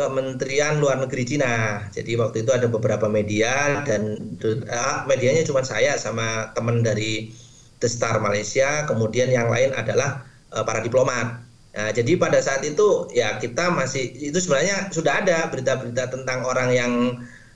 Kementerian 0.00 0.80
Luar 0.80 0.96
Negeri 0.96 1.28
Cina. 1.28 1.84
Jadi 1.92 2.16
waktu 2.16 2.40
itu 2.48 2.56
ada 2.56 2.64
beberapa 2.72 3.04
media 3.04 3.84
dan 3.84 4.16
uh, 4.40 5.04
medianya 5.04 5.44
cuma 5.44 5.60
saya 5.60 6.00
sama 6.00 6.56
teman 6.56 6.80
dari 6.80 7.28
The 7.84 7.88
Star 7.88 8.16
Malaysia, 8.24 8.88
kemudian 8.88 9.28
yang 9.28 9.52
lain 9.52 9.76
adalah 9.76 10.24
uh, 10.56 10.64
para 10.64 10.80
diplomat. 10.80 11.44
Nah, 11.70 11.92
jadi 11.92 12.16
pada 12.16 12.40
saat 12.40 12.64
itu 12.64 13.12
ya 13.12 13.36
kita 13.36 13.70
masih 13.76 14.08
itu 14.16 14.40
sebenarnya 14.40 14.88
sudah 14.90 15.20
ada 15.22 15.46
berita-berita 15.52 16.08
tentang 16.08 16.48
orang 16.48 16.72
yang 16.72 16.92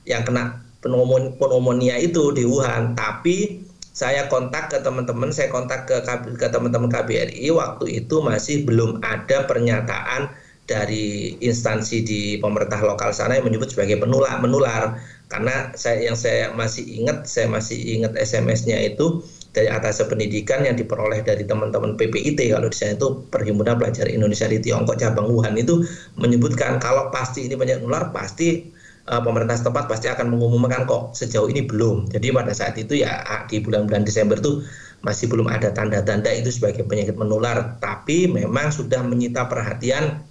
yang 0.04 0.22
kena 0.22 0.60
pneumonia 0.84 1.96
itu 1.96 2.28
di 2.36 2.44
Wuhan, 2.44 2.92
tapi 2.92 3.64
saya 3.96 4.28
kontak 4.28 4.68
ke 4.68 4.78
teman-teman, 4.84 5.32
saya 5.32 5.48
kontak 5.48 5.88
ke 5.88 5.96
ke 6.36 6.46
teman-teman 6.52 6.92
KBRI 6.92 7.48
waktu 7.56 8.04
itu 8.04 8.20
masih 8.20 8.68
belum 8.68 9.00
ada 9.00 9.48
pernyataan 9.48 10.28
dari 10.64 11.36
instansi 11.44 12.00
di 12.00 12.20
pemerintah 12.40 12.80
lokal 12.80 13.12
sana 13.12 13.36
yang 13.36 13.44
menyebut 13.44 13.68
sebagai 13.72 14.00
penular 14.00 14.40
menular. 14.40 14.96
Karena 15.28 15.72
saya 15.74 16.08
yang 16.08 16.16
saya 16.16 16.52
masih 16.52 16.84
ingat 16.84 17.28
saya 17.28 17.48
masih 17.48 17.76
ingat 17.80 18.16
SMS-nya 18.16 18.80
itu 18.80 19.24
dari 19.54 19.70
atas 19.70 20.02
pendidikan 20.04 20.66
yang 20.66 20.74
diperoleh 20.74 21.22
dari 21.22 21.46
teman-teman 21.46 21.94
PPIT 21.94 22.50
kalau 22.50 22.68
di 22.68 22.76
sana 22.76 22.98
itu 22.98 23.22
Perhimpunan 23.30 23.78
Pelajar 23.78 24.10
Indonesia 24.10 24.50
di 24.50 24.58
Tiongkok 24.58 24.98
cabang 24.98 25.30
Wuhan 25.30 25.54
itu 25.54 25.86
menyebutkan 26.18 26.82
kalau 26.82 27.08
pasti 27.14 27.46
ini 27.46 27.54
banyak 27.54 27.86
nular 27.86 28.10
pasti 28.10 28.74
uh, 29.08 29.20
pemerintah 29.22 29.54
setempat 29.54 29.84
pasti 29.86 30.10
akan 30.10 30.32
mengumumkan 30.32 30.88
kok. 30.88 31.14
Sejauh 31.14 31.48
ini 31.48 31.64
belum. 31.64 32.08
Jadi 32.10 32.32
pada 32.32 32.52
saat 32.56 32.74
itu 32.80 33.04
ya 33.04 33.20
di 33.46 33.60
bulan-bulan 33.60 34.02
Desember 34.02 34.40
tuh 34.40 34.64
masih 35.04 35.28
belum 35.28 35.52
ada 35.52 35.68
tanda-tanda 35.70 36.32
itu 36.32 36.48
sebagai 36.48 36.84
penyakit 36.88 37.14
menular. 37.14 37.76
Tapi 37.78 38.28
memang 38.28 38.72
sudah 38.72 39.04
menyita 39.04 39.46
perhatian 39.46 40.24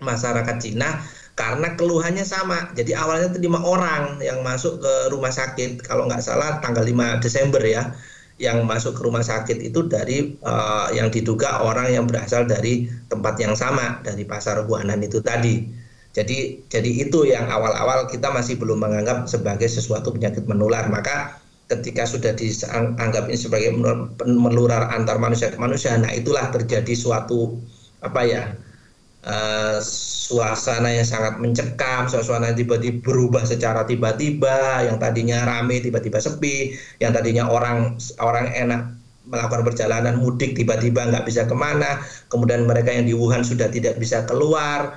masyarakat 0.00 0.56
Cina 0.60 1.00
karena 1.36 1.76
keluhannya 1.76 2.24
sama. 2.24 2.72
Jadi 2.72 2.96
awalnya 2.96 3.32
itu 3.32 3.44
lima 3.44 3.60
orang 3.60 4.18
yang 4.24 4.40
masuk 4.40 4.80
ke 4.80 4.94
rumah 5.12 5.32
sakit, 5.32 5.84
kalau 5.84 6.08
nggak 6.08 6.24
salah 6.24 6.58
tanggal 6.64 6.82
5 6.82 7.20
Desember 7.20 7.60
ya, 7.60 7.92
yang 8.40 8.64
masuk 8.64 8.96
ke 8.96 9.02
rumah 9.04 9.24
sakit 9.24 9.60
itu 9.60 9.84
dari 9.88 10.36
uh, 10.44 10.88
yang 10.92 11.08
diduga 11.12 11.64
orang 11.64 11.92
yang 11.92 12.04
berasal 12.08 12.44
dari 12.48 12.88
tempat 13.08 13.36
yang 13.40 13.56
sama 13.56 14.00
dari 14.00 14.24
pasar 14.24 14.64
Wuhanan 14.64 15.04
itu 15.04 15.20
tadi. 15.20 15.64
Jadi 16.16 16.64
jadi 16.72 16.90
itu 17.04 17.28
yang 17.28 17.48
awal-awal 17.52 18.08
kita 18.08 18.32
masih 18.32 18.56
belum 18.56 18.80
menganggap 18.80 19.28
sebagai 19.28 19.68
sesuatu 19.68 20.12
penyakit 20.12 20.48
menular. 20.48 20.88
Maka 20.88 21.36
ketika 21.68 22.08
sudah 22.08 22.32
dianggap 22.32 23.28
ini 23.28 23.36
sebagai 23.36 23.76
menular 24.24 24.88
antar 24.88 25.20
manusia 25.20 25.52
ke 25.52 25.60
manusia, 25.60 25.92
nah 26.00 26.08
itulah 26.12 26.48
terjadi 26.48 26.96
suatu 26.96 27.60
apa 28.00 28.20
ya 28.24 28.56
uh, 29.26 29.78
suasana 29.82 30.90
yang 30.94 31.06
sangat 31.06 31.38
mencekam, 31.42 32.06
suasana 32.06 32.54
tiba-tiba 32.54 33.02
berubah 33.02 33.42
secara 33.44 33.84
tiba-tiba, 33.84 34.86
yang 34.86 34.96
tadinya 34.96 35.44
rame 35.44 35.82
tiba-tiba 35.82 36.18
sepi, 36.22 36.78
yang 37.02 37.12
tadinya 37.12 37.50
orang 37.50 37.98
orang 38.22 38.50
enak 38.54 38.94
melakukan 39.26 39.66
perjalanan 39.66 40.22
mudik 40.22 40.54
tiba-tiba 40.54 41.10
nggak 41.10 41.26
bisa 41.26 41.44
ke 41.50 41.54
mana, 41.54 41.98
kemudian 42.30 42.62
mereka 42.62 42.94
yang 42.94 43.10
di 43.10 43.14
Wuhan 43.14 43.42
sudah 43.42 43.66
tidak 43.66 43.98
bisa 43.98 44.22
keluar, 44.22 44.94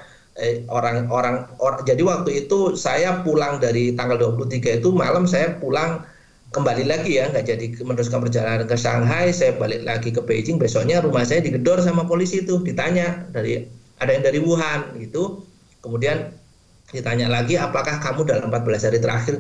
orang-orang 0.72 1.46
eh, 1.50 1.64
or, 1.64 1.74
jadi 1.84 2.00
waktu 2.06 2.46
itu 2.46 2.74
saya 2.78 3.20
pulang 3.26 3.60
dari 3.60 3.92
tanggal 3.98 4.16
23 4.38 4.80
itu 4.80 4.90
malam 4.94 5.28
saya 5.28 5.60
pulang 5.60 6.04
kembali 6.56 6.90
lagi 6.90 7.22
ya 7.22 7.30
nggak 7.30 7.46
jadi 7.46 7.66
meneruskan 7.86 8.26
perjalanan 8.26 8.66
ke 8.66 8.74
Shanghai 8.74 9.30
saya 9.30 9.54
balik 9.60 9.86
lagi 9.86 10.10
ke 10.10 10.22
Beijing 10.24 10.58
besoknya 10.58 11.04
rumah 11.04 11.22
saya 11.28 11.46
digedor 11.46 11.78
sama 11.84 12.10
polisi 12.10 12.42
itu 12.42 12.58
ditanya 12.66 13.30
dari 13.30 13.70
ada 14.00 14.12
yang 14.12 14.24
dari 14.24 14.40
Wuhan 14.40 14.96
gitu. 15.00 15.44
Kemudian 15.80 16.36
ditanya 16.90 17.30
lagi 17.30 17.56
apakah 17.56 18.02
kamu 18.02 18.26
dalam 18.26 18.50
14 18.50 18.88
hari 18.90 19.00
terakhir 19.00 19.36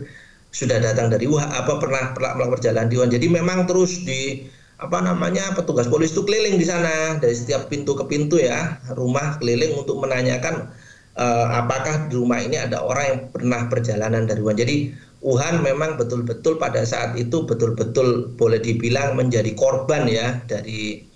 sudah 0.54 0.78
datang 0.82 1.10
dari 1.10 1.25
Wuhan 1.25 1.50
apa 1.50 1.78
pernah 1.82 2.13
pernah 2.13 2.38
melakukan 2.38 2.62
perjalanan 2.62 2.88
di 2.92 2.96
Wuhan. 3.00 3.12
Jadi 3.12 3.28
memang 3.28 3.66
terus 3.66 4.04
di 4.06 4.48
apa 4.80 5.04
namanya 5.04 5.51
petugas 5.60 5.92
polisi 5.92 6.16
itu 6.16 6.24
keliling 6.24 6.56
di 6.56 6.63
sana 6.63 7.20
dari 7.20 7.36
setiap 7.36 7.68
pintu 7.68 8.00
ke 8.00 8.08
pintu 8.08 8.39
ya 8.39 8.80
rumah 8.96 9.36
keliling 9.36 9.75
untuk 9.75 10.00
menanyakan 10.00 10.72
uh, 11.20 11.48
apakah 11.51 12.08
di 12.08 12.16
rumah 12.16 12.39
ini 12.39 12.56
ada 12.56 12.80
orang 12.80 13.06
yang 13.12 13.22
pernah 13.36 13.62
perjalanan 13.68 14.24
dari 14.24 14.39
Wuhan. 14.39 14.58
Jadi 14.60 14.75
Wuhan 15.20 15.60
memang 15.60 16.00
betul-betul 16.00 16.56
pada 16.56 16.88
saat 16.88 17.20
itu 17.20 17.44
betul-betul 17.44 18.32
boleh 18.39 18.60
dibilang 18.63 19.20
menjadi 19.20 19.51
korban 19.51 20.08
ya 20.08 20.39
dari 20.48 21.09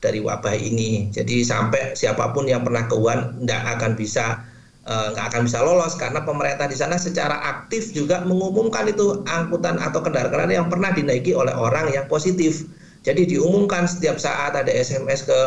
dari 0.00 0.18
wabah 0.18 0.56
ini. 0.56 1.12
Jadi 1.12 1.44
sampai 1.44 1.92
siapa 1.92 2.32
pun 2.32 2.48
yang 2.48 2.64
pernah 2.64 2.88
ke 2.88 2.96
Wuhan 2.96 3.44
tidak 3.44 3.62
akan 3.78 3.92
bisa 3.94 4.40
eh, 4.88 5.06
nggak 5.12 5.26
akan 5.30 5.40
bisa 5.44 5.58
lolos 5.60 5.94
karena 6.00 6.24
pemerintah 6.24 6.66
di 6.66 6.76
sana 6.76 6.96
secara 6.96 7.36
aktif 7.44 7.92
juga 7.92 8.24
mengumumkan 8.24 8.88
itu 8.88 9.20
angkutan 9.28 9.76
atau 9.76 10.00
kendaraan 10.00 10.50
yang 10.50 10.66
pernah 10.72 10.90
dinaiki 10.90 11.36
oleh 11.36 11.52
orang 11.52 11.92
yang 11.92 12.08
positif. 12.08 12.64
Jadi 13.00 13.32
diumumkan 13.32 13.88
setiap 13.88 14.20
saat 14.20 14.52
ada 14.56 14.68
SMS 14.68 15.24
ke 15.24 15.38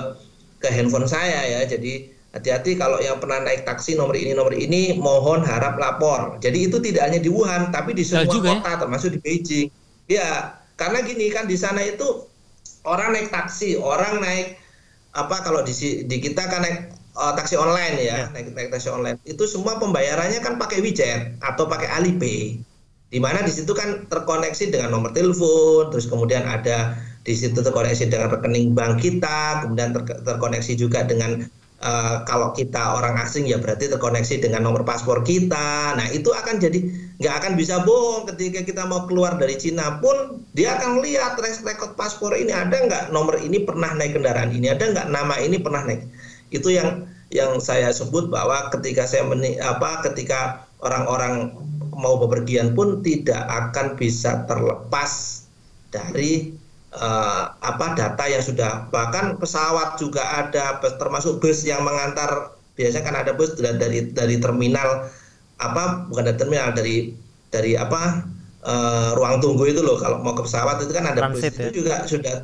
ke 0.61 0.69
handphone 0.69 1.09
saya 1.09 1.43
ya. 1.49 1.61
Jadi 1.65 2.13
hati-hati 2.33 2.77
kalau 2.77 2.97
yang 2.97 3.21
pernah 3.21 3.45
naik 3.45 3.61
taksi 3.65 3.93
nomor 3.93 4.17
ini 4.17 4.33
nomor 4.33 4.53
ini 4.57 4.97
mohon 4.97 5.45
harap 5.45 5.77
lapor. 5.77 6.41
Jadi 6.41 6.69
itu 6.69 6.77
tidak 6.81 7.09
hanya 7.09 7.19
di 7.21 7.29
Wuhan 7.29 7.69
tapi 7.69 7.93
di 7.93 8.01
semua 8.01 8.25
juga, 8.25 8.53
ya? 8.53 8.61
kota 8.61 8.71
ya? 8.73 8.77
termasuk 8.81 9.09
di 9.13 9.19
Beijing. 9.21 9.67
Ya, 10.09 10.57
karena 10.75 10.99
gini 11.05 11.29
kan 11.31 11.45
di 11.45 11.55
sana 11.55 11.79
itu 11.85 12.32
orang 12.83 13.15
naik 13.15 13.31
taksi, 13.31 13.79
orang 13.79 14.19
naik 14.23 14.59
apa 15.13 15.45
kalau 15.45 15.61
di 15.61 15.73
di 16.07 16.17
kita 16.17 16.41
kan 16.49 16.65
naik 16.65 16.89
uh, 17.15 17.33
taksi 17.37 17.55
online 17.55 17.95
ya, 18.01 18.25
ya, 18.25 18.25
naik 18.33 18.51
naik 18.53 18.69
taksi 18.73 18.89
online. 18.91 19.17
Itu 19.23 19.47
semua 19.47 19.79
pembayarannya 19.79 20.39
kan 20.43 20.59
pakai 20.59 20.83
WeChat 20.83 21.43
atau 21.43 21.65
pakai 21.69 21.89
Alipay. 21.89 22.59
Di 23.13 23.21
mana 23.21 23.45
di 23.45 23.53
situ 23.53 23.69
kan 23.77 24.09
terkoneksi 24.09 24.73
dengan 24.73 24.89
nomor 24.89 25.13
telepon, 25.13 25.93
terus 25.93 26.09
kemudian 26.09 26.49
ada 26.49 26.97
di 27.21 27.37
situ 27.37 27.61
terkoneksi 27.61 28.09
dengan 28.09 28.33
rekening 28.33 28.73
bank 28.73 29.05
kita, 29.05 29.63
kemudian 29.63 29.93
ter 29.93 30.01
terkoneksi 30.25 30.73
juga 30.73 31.05
dengan 31.05 31.45
Uh, 31.83 32.23
kalau 32.23 32.55
kita 32.55 32.79
orang 32.95 33.19
asing 33.19 33.43
ya 33.43 33.59
berarti 33.59 33.91
terkoneksi 33.91 34.39
dengan 34.39 34.63
nomor 34.63 34.87
paspor 34.87 35.19
kita. 35.19 35.99
Nah 35.99 36.07
itu 36.15 36.31
akan 36.31 36.55
jadi 36.63 36.79
nggak 37.19 37.35
akan 37.43 37.59
bisa 37.59 37.83
bohong 37.83 38.23
ketika 38.31 38.63
kita 38.63 38.87
mau 38.87 39.03
keluar 39.03 39.35
dari 39.35 39.59
Cina 39.59 39.99
pun 39.99 40.47
dia 40.55 40.79
akan 40.79 41.03
lihat 41.03 41.35
rekod 41.43 41.99
paspor 41.99 42.39
ini 42.39 42.55
ada 42.55 42.71
nggak 42.87 43.11
nomor 43.11 43.35
ini 43.35 43.67
pernah 43.67 43.91
naik 43.99 44.15
kendaraan 44.15 44.55
ini 44.55 44.71
ada 44.71 44.95
nggak 44.95 45.11
nama 45.11 45.35
ini 45.43 45.59
pernah 45.59 45.83
naik. 45.83 46.07
Itu 46.55 46.71
yang 46.71 47.03
yang 47.35 47.59
saya 47.59 47.91
sebut 47.91 48.31
bahwa 48.31 48.71
ketika 48.71 49.03
saya 49.03 49.27
meni, 49.27 49.59
apa 49.59 50.07
ketika 50.07 50.63
orang-orang 50.79 51.51
mau 51.99 52.15
bepergian 52.15 52.71
pun 52.71 53.03
tidak 53.03 53.43
akan 53.43 53.99
bisa 53.99 54.47
terlepas 54.47 55.43
dari 55.91 56.62
uh, 56.97 57.53
apa 57.61 57.97
data 57.97 58.23
yang 58.29 58.43
sudah 58.43 58.87
bahkan 58.93 59.37
pesawat 59.41 59.97
juga 59.97 60.21
ada 60.21 60.77
termasuk 60.97 61.41
bus 61.41 61.65
yang 61.65 61.81
mengantar 61.81 62.53
biasanya 62.77 63.03
kan 63.05 63.15
ada 63.17 63.31
bus 63.33 63.53
dari 63.57 64.09
dari 64.13 64.35
terminal 64.37 65.09
apa 65.61 66.09
bukan 66.09 66.33
dari 66.33 66.37
terminal 66.37 66.69
dari 66.73 67.13
dari 67.53 67.77
apa 67.77 68.25
uh, 68.65 69.13
ruang 69.17 69.41
tunggu 69.41 69.69
itu 69.69 69.81
loh 69.81 69.97
kalau 70.01 70.21
mau 70.21 70.33
ke 70.33 70.45
pesawat 70.45 70.81
itu 70.81 70.93
kan 70.93 71.05
ada 71.09 71.29
Transit, 71.29 71.53
bus 71.53 71.61
ya? 71.61 71.65
itu 71.69 71.71
juga 71.85 71.95
sudah 72.09 72.35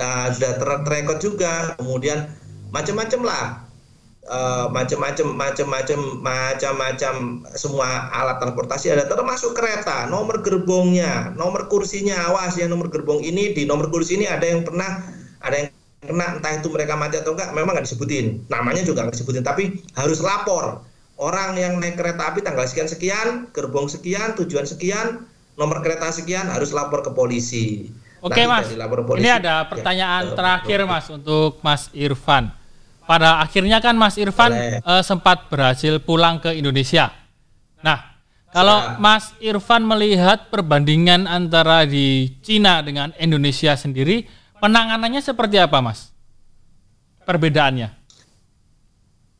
uh, 0.00 0.26
sudah 0.32 0.52
terekod 0.60 1.18
juga 1.20 1.76
kemudian 1.76 2.28
macam-macam 2.72 3.20
lah 3.22 3.63
uh, 4.28 4.66
macam-macam 4.72 5.26
macam-macam 5.32 5.98
macam-macam 6.20 7.14
semua 7.56 8.08
alat 8.12 8.40
transportasi 8.40 8.92
ada 8.92 9.04
termasuk 9.08 9.52
kereta 9.56 10.08
nomor 10.08 10.40
gerbongnya 10.40 11.32
nomor 11.36 11.68
kursinya 11.68 12.32
awas 12.32 12.56
ya 12.56 12.68
nomor 12.68 12.88
gerbong 12.88 13.24
ini 13.24 13.52
di 13.52 13.68
nomor 13.68 13.88
kursi 13.92 14.20
ini 14.20 14.28
ada 14.28 14.44
yang 14.44 14.64
pernah 14.64 15.04
ada 15.44 15.56
yang 15.60 15.68
kena 16.04 16.36
entah 16.36 16.52
itu 16.60 16.68
mereka 16.68 16.94
mati 17.00 17.16
atau 17.16 17.32
enggak 17.32 17.56
memang 17.56 17.72
nggak 17.76 17.86
disebutin. 17.88 18.44
Namanya 18.52 18.84
juga 18.84 19.08
nggak 19.08 19.16
disebutin 19.16 19.44
tapi 19.44 19.80
harus 19.96 20.20
lapor. 20.20 20.84
Orang 21.14 21.54
yang 21.54 21.78
naik 21.78 21.94
kereta 21.94 22.34
api 22.34 22.42
tanggal 22.42 22.66
sekian 22.66 22.90
sekian 22.90 23.28
gerbong 23.54 23.86
sekian 23.86 24.34
tujuan 24.34 24.66
sekian 24.66 25.24
nomor 25.54 25.80
kereta 25.80 26.10
sekian 26.10 26.50
harus 26.50 26.74
lapor 26.74 27.00
ke 27.06 27.10
polisi. 27.14 27.88
Oke 28.24 28.40
nah, 28.48 28.64
mas, 28.64 28.72
ini 29.20 29.28
ada 29.28 29.68
pertanyaan 29.68 30.32
ya, 30.32 30.36
terakhir 30.36 30.80
mas 30.88 31.06
untuk 31.12 31.60
Mas 31.60 31.92
Irfan 31.92 32.63
pada 33.04 33.44
akhirnya 33.44 33.80
kan 33.80 33.96
Mas 33.96 34.16
Irfan 34.16 34.52
uh, 34.80 35.02
sempat 35.04 35.48
berhasil 35.52 36.00
pulang 36.00 36.40
ke 36.40 36.56
Indonesia. 36.56 37.12
Nah, 37.84 38.14
kalau 38.54 38.78
ya. 38.80 39.02
Mas 39.02 39.34
Irfan 39.42 39.82
melihat 39.82 40.48
perbandingan 40.48 41.26
antara 41.26 41.84
di 41.84 42.38
Cina 42.40 42.80
dengan 42.80 43.10
Indonesia 43.20 43.74
sendiri, 43.74 44.24
penanganannya 44.62 45.20
seperti 45.20 45.58
apa, 45.58 45.82
Mas? 45.82 46.14
Perbedaannya? 47.26 47.92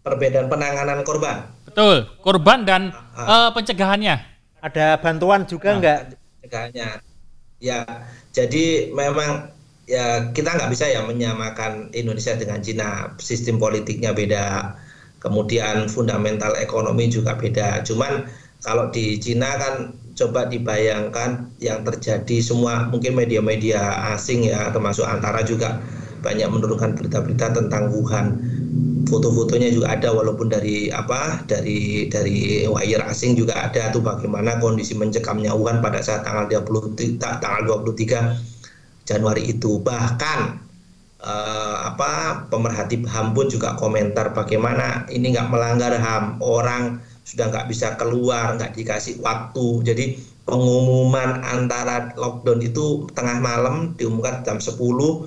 Perbedaan 0.04 0.50
penanganan 0.50 1.00
korban. 1.06 1.48
Betul, 1.64 2.10
korban 2.20 2.66
dan 2.68 2.92
uh, 3.16 3.48
pencegahannya. 3.54 4.20
Ada 4.60 5.00
bantuan 5.00 5.48
juga 5.48 5.72
nah, 5.72 5.76
enggak? 5.80 5.98
Pencegahannya. 6.42 6.88
Ya, 7.62 7.86
jadi 8.34 8.92
memang 8.92 9.53
ya 9.84 10.32
kita 10.32 10.56
nggak 10.56 10.70
bisa 10.72 10.88
ya 10.88 11.04
menyamakan 11.04 11.92
Indonesia 11.92 12.36
dengan 12.36 12.60
Cina. 12.64 13.12
Sistem 13.20 13.60
politiknya 13.60 14.16
beda 14.16 14.76
kemudian 15.20 15.88
fundamental 15.88 16.52
ekonomi 16.60 17.08
juga 17.08 17.36
beda. 17.36 17.84
Cuman 17.84 18.28
kalau 18.64 18.88
di 18.92 19.16
Cina 19.20 19.56
kan 19.56 19.92
coba 20.14 20.46
dibayangkan 20.46 21.52
yang 21.58 21.82
terjadi 21.82 22.38
semua 22.38 22.86
mungkin 22.88 23.18
media-media 23.18 24.14
asing 24.14 24.46
ya 24.46 24.70
termasuk 24.70 25.04
antara 25.04 25.42
juga 25.42 25.82
banyak 26.24 26.48
menurunkan 26.48 26.96
berita-berita 26.96 27.52
tentang 27.52 27.92
Wuhan. 27.92 28.40
Foto-fotonya 29.04 29.68
juga 29.68 29.92
ada 30.00 30.16
walaupun 30.16 30.48
dari 30.48 30.88
apa 30.88 31.44
dari 31.44 32.08
dari 32.08 32.64
wire 32.64 33.04
asing 33.04 33.36
juga 33.36 33.68
ada 33.68 33.92
tuh 33.92 34.00
bagaimana 34.00 34.56
kondisi 34.64 34.96
mencekamnya 34.96 35.52
Wuhan 35.52 35.84
pada 35.84 36.00
saat 36.00 36.24
tanggal 36.24 36.48
20 36.48 37.20
tanggal 37.20 37.84
23 37.84 38.53
Januari 39.04 39.52
itu. 39.52 39.80
Bahkan 39.80 40.38
uh, 41.24 41.76
apa 41.94 42.44
pemerhati 42.52 43.00
HAM 43.04 43.32
pun 43.32 43.48
juga 43.48 43.76
komentar 43.76 44.36
bagaimana 44.36 45.08
ini 45.08 45.32
nggak 45.32 45.48
melanggar 45.48 45.92
HAM 45.96 46.40
orang 46.44 47.00
sudah 47.24 47.48
nggak 47.48 47.66
bisa 47.72 47.96
keluar 47.96 48.56
nggak 48.56 48.76
dikasih 48.76 49.20
waktu. 49.24 49.66
Jadi 49.84 50.04
pengumuman 50.44 51.40
antara 51.40 52.12
lockdown 52.16 52.60
itu 52.60 53.08
tengah 53.16 53.40
malam 53.40 53.96
diumumkan 53.96 54.44
jam 54.44 54.60
10 54.60 54.76
uh, 54.76 55.20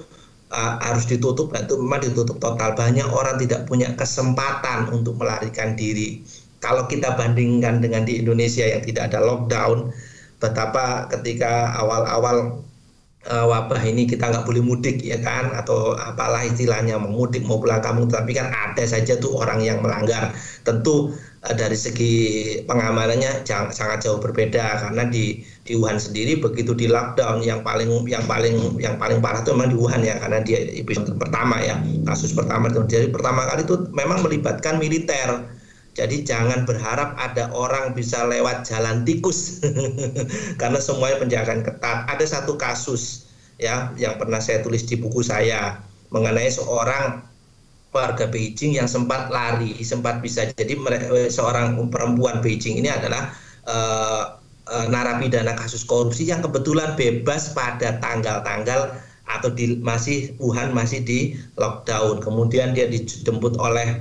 harus 0.82 1.06
ditutup. 1.10 1.50
Dan 1.54 1.66
itu 1.66 1.76
memang 1.82 2.02
ditutup 2.06 2.38
total. 2.38 2.78
Banyak 2.78 3.10
orang 3.10 3.42
tidak 3.42 3.66
punya 3.66 3.94
kesempatan 3.98 4.94
untuk 4.94 5.18
melarikan 5.18 5.74
diri. 5.74 6.22
Kalau 6.58 6.90
kita 6.90 7.14
bandingkan 7.14 7.86
dengan 7.86 8.02
di 8.02 8.18
Indonesia 8.18 8.66
yang 8.66 8.82
tidak 8.82 9.14
ada 9.14 9.22
lockdown 9.22 9.94
betapa 10.38 11.10
ketika 11.10 11.74
awal-awal 11.82 12.62
uh, 13.26 13.46
wabah 13.50 13.82
ini 13.82 14.06
kita 14.06 14.30
nggak 14.30 14.46
boleh 14.46 14.62
mudik 14.62 15.02
ya 15.02 15.18
kan? 15.18 15.50
Atau 15.58 15.98
apalah 15.98 16.46
istilahnya 16.46 17.02
mau 17.02 17.10
mudik 17.10 17.42
mau 17.50 17.58
pulang 17.58 17.82
kampung 17.82 18.06
tapi 18.12 18.38
kan 18.38 18.54
ada 18.54 18.84
saja 18.86 19.18
tuh 19.18 19.34
orang 19.42 19.66
yang 19.66 19.82
melanggar. 19.82 20.36
Tentu 20.62 21.12
uh, 21.42 21.56
dari 21.58 21.74
segi 21.74 22.14
pengamanannya 22.70 23.42
jangan, 23.44 23.74
sangat 23.74 24.06
jauh 24.06 24.22
berbeda 24.22 24.86
karena 24.88 25.04
di 25.10 25.42
di 25.66 25.74
Wuhan 25.76 26.00
sendiri 26.00 26.40
begitu 26.40 26.72
di 26.78 26.86
lockdown 26.88 27.44
yang 27.44 27.66
paling 27.66 27.90
yang 28.08 28.24
paling 28.30 28.78
yang 28.80 28.96
paling 29.02 29.20
parah 29.20 29.42
itu 29.42 29.52
memang 29.52 29.70
di 29.74 29.78
Wuhan 29.78 30.02
ya 30.06 30.16
karena 30.22 30.40
dia 30.46 30.62
episode 30.78 31.12
pertama 31.18 31.60
ya 31.60 31.82
kasus 32.06 32.32
pertama 32.38 32.70
itu. 32.70 32.86
Jadi 32.86 33.10
pertama 33.10 33.50
kali 33.50 33.66
itu 33.66 33.76
memang 33.92 34.22
melibatkan 34.22 34.78
militer 34.78 35.57
jadi 35.98 36.22
jangan 36.22 36.70
berharap 36.70 37.18
ada 37.18 37.50
orang 37.58 37.98
bisa 37.98 38.22
lewat 38.30 38.70
jalan 38.70 39.02
tikus 39.02 39.66
karena 40.62 40.78
semuanya 40.78 41.18
penjagaan 41.18 41.66
ketat. 41.66 42.06
Ada 42.06 42.38
satu 42.38 42.54
kasus 42.54 43.26
ya 43.58 43.90
yang 43.98 44.22
pernah 44.22 44.38
saya 44.38 44.62
tulis 44.62 44.86
di 44.86 44.94
buku 45.02 45.26
saya 45.26 45.82
mengenai 46.14 46.54
seorang 46.54 47.26
warga 47.90 48.30
Beijing 48.30 48.78
yang 48.78 48.86
sempat 48.86 49.34
lari, 49.34 49.74
sempat 49.82 50.22
bisa 50.22 50.46
jadi 50.54 50.78
eh, 51.18 51.34
seorang 51.34 51.74
perempuan 51.90 52.46
Beijing 52.46 52.78
ini 52.78 52.94
adalah 52.94 53.34
uh, 53.66 54.38
uh, 54.70 54.86
narapidana 54.94 55.58
kasus 55.58 55.82
korupsi 55.82 56.30
yang 56.30 56.46
kebetulan 56.46 56.94
bebas 56.94 57.58
pada 57.58 57.98
tanggal-tanggal 57.98 59.02
atau 59.26 59.50
di, 59.50 59.82
masih 59.82 60.38
Wuhan 60.38 60.78
masih 60.78 61.02
di 61.02 61.42
lockdown. 61.58 62.22
Kemudian 62.22 62.78
dia 62.78 62.86
dijemput 62.86 63.58
oleh 63.58 63.98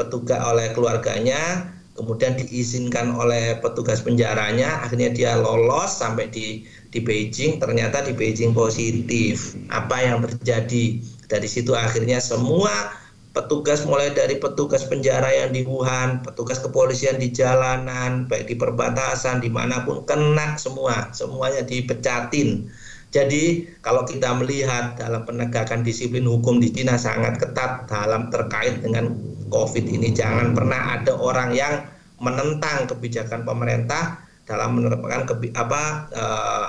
petugas 0.00 0.40
oleh 0.40 0.72
keluarganya 0.72 1.68
kemudian 2.00 2.32
diizinkan 2.32 3.12
oleh 3.12 3.60
petugas 3.60 4.00
penjaranya 4.00 4.80
akhirnya 4.88 5.12
dia 5.12 5.36
lolos 5.36 6.00
sampai 6.00 6.32
di 6.32 6.64
di 6.88 6.98
Beijing 7.04 7.60
ternyata 7.60 8.00
di 8.02 8.16
Beijing 8.16 8.56
positif. 8.56 9.54
Apa 9.68 10.00
yang 10.00 10.24
terjadi? 10.24 11.04
Dari 11.28 11.46
situ 11.46 11.76
akhirnya 11.76 12.18
semua 12.18 12.96
petugas 13.30 13.86
mulai 13.86 14.10
dari 14.10 14.42
petugas 14.42 14.82
penjara 14.82 15.30
yang 15.30 15.54
di 15.54 15.62
Wuhan 15.62 16.26
petugas 16.26 16.58
kepolisian 16.58 17.22
di 17.22 17.30
jalanan 17.30 18.26
baik 18.26 18.50
di 18.50 18.58
perbatasan 18.58 19.38
di 19.38 19.52
mana 19.52 19.86
pun 19.86 20.02
kena 20.08 20.58
semua. 20.58 21.14
Semuanya 21.14 21.62
dipecatin 21.62 22.66
jadi 23.10 23.66
kalau 23.82 24.06
kita 24.06 24.38
melihat 24.38 24.94
dalam 24.94 25.26
penegakan 25.26 25.82
disiplin 25.82 26.22
hukum 26.30 26.62
di 26.62 26.70
Cina 26.70 26.94
sangat 26.94 27.42
ketat 27.42 27.90
dalam 27.90 28.30
terkait 28.30 28.78
dengan 28.86 29.10
COVID 29.50 29.82
ini 29.90 30.14
jangan 30.14 30.54
pernah 30.54 30.94
ada 30.94 31.18
orang 31.18 31.50
yang 31.50 31.82
menentang 32.22 32.86
kebijakan 32.86 33.42
pemerintah 33.42 34.22
dalam 34.46 34.78
menerapkan 34.78 35.26
kebi 35.26 35.50
apa 35.58 35.82
uh, 36.14 36.66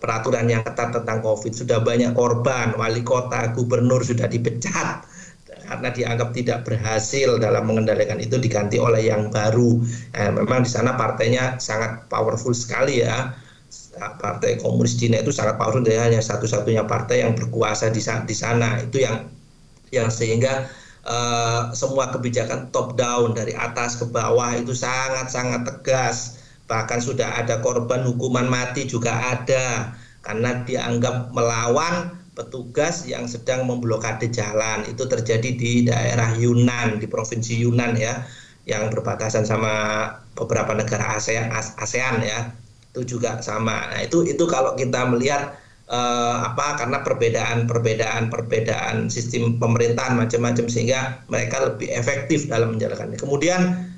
peraturan 0.00 0.48
yang 0.48 0.64
ketat 0.64 0.92
tentang 0.92 1.24
COVID. 1.24 1.52
Sudah 1.52 1.80
banyak 1.80 2.12
korban, 2.12 2.76
wali 2.76 3.00
kota, 3.00 3.52
gubernur 3.56 4.04
sudah 4.04 4.28
dipecat 4.28 5.04
karena 5.64 5.88
dianggap 5.88 6.36
tidak 6.36 6.58
berhasil 6.68 7.40
dalam 7.40 7.64
mengendalikan 7.64 8.20
itu 8.20 8.36
diganti 8.36 8.76
oleh 8.76 9.08
yang 9.08 9.32
baru. 9.32 9.80
Eh, 10.12 10.28
memang 10.28 10.60
di 10.60 10.68
sana 10.68 10.92
partainya 10.92 11.56
sangat 11.56 12.04
powerful 12.12 12.52
sekali 12.52 13.00
ya 13.00 13.32
partai 13.98 14.58
komunis 14.58 14.98
Cina 14.98 15.22
itu 15.22 15.30
sangat 15.30 15.58
powerful 15.58 15.82
dia 15.82 16.02
hanya 16.02 16.18
satu-satunya 16.18 16.84
partai 16.84 17.22
yang 17.22 17.32
berkuasa 17.38 17.88
di, 17.90 18.02
di 18.02 18.34
sana 18.36 18.82
itu 18.82 19.02
yang 19.02 19.26
yang 19.94 20.10
sehingga 20.10 20.66
uh, 21.06 21.70
semua 21.76 22.10
kebijakan 22.10 22.72
top 22.74 22.96
down 22.98 23.36
dari 23.36 23.52
atas 23.54 24.00
ke 24.00 24.08
bawah 24.08 24.56
itu 24.56 24.72
sangat-sangat 24.74 25.62
tegas. 25.68 26.42
Bahkan 26.64 26.98
sudah 27.04 27.44
ada 27.44 27.60
korban 27.60 28.02
hukuman 28.02 28.48
mati 28.48 28.88
juga 28.88 29.12
ada 29.36 29.92
karena 30.24 30.64
dianggap 30.64 31.30
melawan 31.36 32.16
petugas 32.34 33.04
yang 33.06 33.28
sedang 33.28 33.68
memblokade 33.68 34.32
jalan. 34.32 34.82
Itu 34.88 35.06
terjadi 35.06 35.54
di 35.54 35.84
daerah 35.86 36.34
Yunan, 36.34 36.98
di 36.98 37.06
provinsi 37.06 37.60
Yunan 37.62 37.94
ya, 37.94 38.24
yang 38.64 38.88
berbatasan 38.88 39.44
sama 39.44 40.08
beberapa 40.34 40.72
negara 40.72 41.20
ASEAN, 41.20 41.52
ASEAN 41.78 42.24
ya. 42.24 42.50
Itu 42.94 43.18
juga 43.18 43.42
sama. 43.42 43.90
Nah, 43.90 44.06
itu 44.06 44.22
itu 44.22 44.46
kalau 44.46 44.78
kita 44.78 45.10
melihat 45.10 45.58
uh, 45.90 46.54
apa 46.54 46.78
karena 46.80 47.02
perbedaan-perbedaan 47.02 48.30
perbedaan 48.30 49.10
sistem 49.10 49.58
pemerintahan 49.58 50.16
macam-macam 50.16 50.70
sehingga 50.70 51.20
mereka 51.28 51.66
lebih 51.66 51.90
efektif 51.90 52.46
dalam 52.46 52.76
menjalankannya. 52.78 53.18
Kemudian 53.18 53.90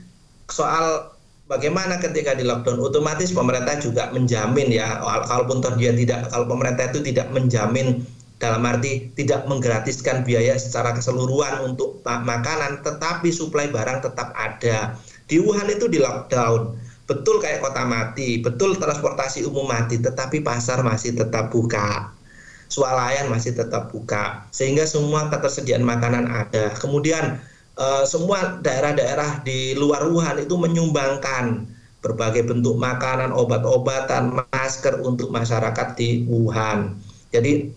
soal 0.48 1.12
bagaimana 1.46 1.98
ketika 2.02 2.34
di 2.34 2.42
lockdown 2.46 2.82
otomatis 2.82 3.30
pemerintah 3.30 3.78
juga 3.78 4.10
menjamin 4.10 4.70
ya 4.70 4.98
kalaupun 5.26 5.62
dia 5.78 5.94
tidak 5.94 6.30
kalau 6.30 6.46
pemerintah 6.48 6.90
itu 6.90 7.00
tidak 7.02 7.30
menjamin 7.30 8.02
dalam 8.36 8.68
arti 8.68 9.08
tidak 9.16 9.48
menggratiskan 9.48 10.20
biaya 10.20 10.60
secara 10.60 10.92
keseluruhan 10.92 11.72
untuk 11.72 12.04
makanan 12.04 12.84
tetapi 12.84 13.32
suplai 13.32 13.70
barang 13.72 14.04
tetap 14.04 14.34
ada. 14.36 14.98
Di 15.26 15.42
Wuhan 15.42 15.66
itu 15.66 15.90
di 15.90 15.98
lockdown 15.98 16.85
betul 17.06 17.38
kayak 17.38 17.62
kota 17.62 17.86
mati, 17.86 18.42
betul 18.42 18.74
transportasi 18.74 19.46
umum 19.46 19.70
mati, 19.70 20.02
tetapi 20.02 20.42
pasar 20.42 20.82
masih 20.82 21.14
tetap 21.14 21.48
buka. 21.54 22.12
Swalayan 22.66 23.30
masih 23.30 23.54
tetap 23.54 23.94
buka, 23.94 24.42
sehingga 24.50 24.82
semua 24.90 25.30
ketersediaan 25.30 25.86
makanan 25.86 26.26
ada. 26.26 26.74
Kemudian 26.74 27.38
eh, 27.78 28.04
semua 28.10 28.58
daerah-daerah 28.58 29.46
di 29.46 29.78
luar 29.78 30.02
Wuhan 30.10 30.42
itu 30.42 30.58
menyumbangkan 30.58 31.62
berbagai 32.02 32.42
bentuk 32.46 32.74
makanan, 32.74 33.30
obat-obatan, 33.30 34.34
masker 34.50 34.98
untuk 35.06 35.30
masyarakat 35.30 35.94
di 35.94 36.26
Wuhan. 36.26 36.98
Jadi 37.30 37.70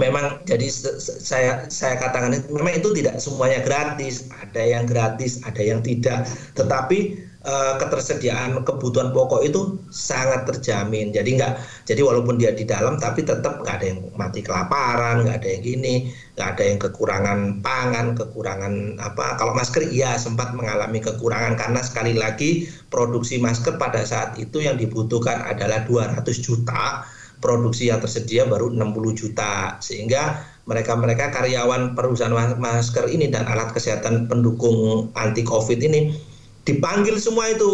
memang 0.00 0.40
jadi 0.48 0.70
saya 1.00 1.66
saya 1.68 2.00
katakan 2.00 2.32
memang 2.48 2.80
itu 2.80 2.92
tidak 2.96 3.20
semuanya 3.20 3.60
gratis, 3.60 4.28
ada 4.40 4.62
yang 4.64 4.84
gratis, 4.88 5.40
ada 5.44 5.60
yang 5.60 5.84
tidak. 5.84 6.24
Tetapi 6.56 7.29
uh, 7.44 7.74
ketersediaan 7.80 8.60
kebutuhan 8.64 9.12
pokok 9.12 9.44
itu 9.44 9.80
sangat 9.88 10.44
terjamin. 10.48 11.12
Jadi 11.12 11.40
nggak, 11.40 11.52
jadi 11.88 12.00
walaupun 12.04 12.36
dia 12.36 12.52
di 12.52 12.68
dalam, 12.68 13.00
tapi 13.00 13.24
tetap 13.24 13.64
nggak 13.64 13.74
ada 13.80 13.86
yang 13.86 14.00
mati 14.16 14.40
kelaparan, 14.44 15.24
nggak 15.24 15.36
ada 15.40 15.48
yang 15.48 15.62
gini, 15.64 15.94
nggak 16.36 16.48
ada 16.56 16.62
yang 16.64 16.78
kekurangan 16.80 17.38
pangan, 17.64 18.06
kekurangan 18.16 18.74
apa. 19.00 19.40
Kalau 19.40 19.52
masker 19.56 19.88
iya 19.88 20.16
sempat 20.20 20.52
mengalami 20.52 21.00
kekurangan 21.00 21.56
karena 21.56 21.80
sekali 21.80 22.12
lagi 22.16 22.68
produksi 22.92 23.40
masker 23.40 23.80
pada 23.80 24.04
saat 24.04 24.36
itu 24.36 24.60
yang 24.60 24.76
dibutuhkan 24.76 25.40
adalah 25.48 25.84
200 25.88 26.20
juta, 26.44 27.04
produksi 27.40 27.88
yang 27.88 28.04
tersedia 28.04 28.44
baru 28.44 28.68
60 28.68 29.16
juta, 29.16 29.80
sehingga 29.80 30.44
mereka-mereka 30.68 31.34
karyawan 31.34 31.98
perusahaan 31.98 32.54
masker 32.60 33.10
ini 33.10 33.32
dan 33.32 33.48
alat 33.48 33.74
kesehatan 33.74 34.30
pendukung 34.30 35.10
anti 35.18 35.42
covid 35.42 35.82
ini 35.82 36.29
dipanggil 36.64 37.16
semua 37.16 37.50
itu. 37.50 37.72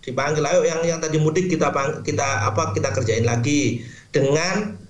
Dipanggil 0.00 0.40
ayo 0.48 0.64
yang 0.64 0.80
yang 0.86 0.98
tadi 0.98 1.20
mudik 1.20 1.52
kita 1.52 1.70
kita 2.02 2.28
apa 2.48 2.72
kita 2.72 2.88
kerjain 2.92 3.28
lagi. 3.28 3.84
Dengan 4.10 4.80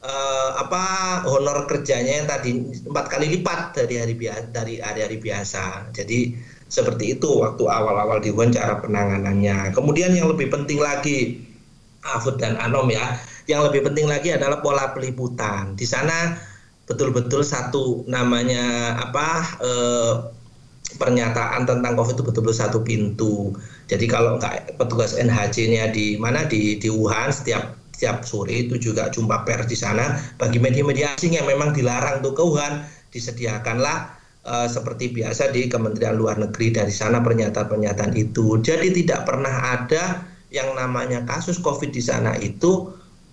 uh, 0.00 0.50
apa 0.56 0.84
honor 1.28 1.68
kerjanya 1.68 2.24
yang 2.24 2.28
tadi 2.28 2.50
empat 2.88 3.06
kali 3.12 3.26
lipat 3.38 3.76
dari 3.76 3.94
hari 4.00 4.14
biasa 4.16 4.44
dari 4.54 4.74
hari-hari 4.80 5.18
biasa. 5.20 5.92
Jadi 5.92 6.34
seperti 6.70 7.18
itu 7.18 7.28
waktu 7.42 7.66
awal-awal 7.66 8.22
di 8.22 8.30
Wuhan 8.30 8.54
cara 8.54 8.78
penanganannya. 8.78 9.74
Kemudian 9.74 10.14
yang 10.14 10.30
lebih 10.30 10.48
penting 10.54 10.78
lagi 10.78 11.42
Afud 12.06 12.40
dan 12.40 12.56
Anom 12.56 12.88
ya 12.88 13.18
yang 13.50 13.66
lebih 13.66 13.90
penting 13.90 14.06
lagi 14.06 14.30
adalah 14.30 14.62
pola 14.62 14.94
peliputan. 14.94 15.74
Di 15.74 15.84
sana 15.84 16.38
betul-betul 16.86 17.42
satu 17.42 18.06
namanya 18.06 18.96
apa 18.98 19.28
eh, 19.62 20.12
pernyataan 20.98 21.68
tentang 21.68 21.94
COVID 21.94 22.18
itu 22.18 22.24
betul-betul 22.26 22.56
satu 22.56 22.78
pintu. 22.82 23.54
Jadi 23.86 24.10
kalau 24.10 24.40
nggak 24.40 24.80
petugas 24.80 25.14
NHC-nya 25.14 25.94
di 25.94 26.18
mana 26.18 26.48
di 26.48 26.80
di 26.80 26.88
Wuhan 26.90 27.30
setiap 27.30 27.78
setiap 27.94 28.24
sore 28.24 28.64
itu 28.64 28.80
juga 28.80 29.12
jumpa 29.12 29.44
pers 29.44 29.68
di 29.68 29.76
sana. 29.76 30.16
Bagi 30.40 30.56
media-media 30.56 31.14
asing 31.14 31.36
yang 31.36 31.44
memang 31.44 31.76
dilarang 31.76 32.24
untuk 32.24 32.40
ke 32.40 32.42
Wuhan 32.42 32.82
disediakanlah 33.12 34.16
uh, 34.48 34.66
seperti 34.66 35.12
biasa 35.12 35.52
di 35.52 35.68
Kementerian 35.68 36.16
Luar 36.16 36.40
Negeri 36.40 36.72
dari 36.72 36.94
sana 36.94 37.20
pernyataan-pernyataan 37.20 38.16
itu. 38.16 38.56
Jadi 38.64 39.04
tidak 39.04 39.28
pernah 39.28 39.76
ada 39.76 40.24
yang 40.50 40.74
namanya 40.74 41.22
kasus 41.28 41.60
COVID 41.62 41.94
di 41.94 42.02
sana 42.02 42.34
itu 42.40 42.90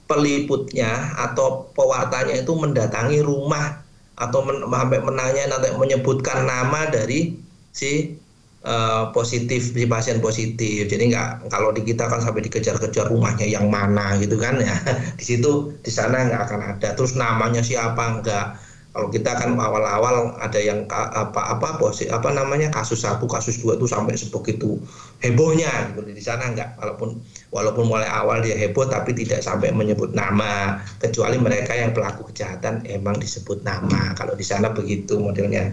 peliputnya 0.08 1.16
atau 1.20 1.68
pewartanya 1.76 2.40
itu 2.40 2.56
mendatangi 2.56 3.20
rumah 3.26 3.84
atau 4.18 4.42
men 4.42 4.66
sampai 4.66 5.00
menanya 5.04 5.44
nanti 5.52 5.70
menyebutkan 5.78 6.48
nama 6.48 6.90
dari 6.90 7.38
si 7.78 8.18
uh, 8.66 9.14
positif 9.14 9.78
si 9.78 9.86
pasien 9.86 10.18
positif. 10.18 10.90
Jadi 10.90 11.14
nggak 11.14 11.54
kalau 11.54 11.70
di 11.70 11.86
kita 11.86 12.10
kan 12.10 12.20
sampai 12.20 12.42
dikejar-kejar 12.50 13.14
rumahnya 13.14 13.46
yang 13.46 13.70
mana 13.70 14.18
gitu 14.18 14.42
kan 14.42 14.58
ya. 14.58 14.74
Di 15.20 15.24
situ 15.24 15.78
di 15.86 15.92
sana 15.94 16.26
nggak 16.26 16.42
akan 16.50 16.62
ada. 16.78 16.90
Terus 16.98 17.14
namanya 17.14 17.62
siapa? 17.62 18.18
Enggak 18.18 18.58
kalau 18.98 19.14
kita 19.14 19.30
kan 19.38 19.54
awal-awal 19.62 20.34
ada 20.42 20.58
yang 20.58 20.90
apa 20.90 21.38
apa 21.38 21.78
posi 21.78 22.10
apa 22.10 22.34
namanya 22.34 22.74
kasus 22.74 23.06
satu 23.06 23.30
kasus 23.30 23.62
dua 23.62 23.78
itu 23.78 23.86
sampai 23.86 24.18
sebegitu 24.18 24.82
hebohnya 25.22 25.94
gitu. 25.94 26.02
Di 26.10 26.24
sana 26.24 26.50
enggak 26.50 26.74
walaupun 26.82 27.22
walaupun 27.54 27.86
mulai 27.86 28.10
awal 28.10 28.42
dia 28.42 28.58
heboh 28.58 28.90
tapi 28.90 29.14
tidak 29.14 29.46
sampai 29.46 29.70
menyebut 29.70 30.18
nama. 30.18 30.82
Kecuali 30.98 31.38
mereka 31.38 31.78
yang 31.78 31.94
pelaku 31.94 32.34
kejahatan 32.34 32.90
emang 32.90 33.22
disebut 33.22 33.62
nama. 33.62 34.18
Kalau 34.18 34.34
di 34.34 34.42
sana 34.42 34.74
begitu 34.74 35.22
modelnya 35.22 35.70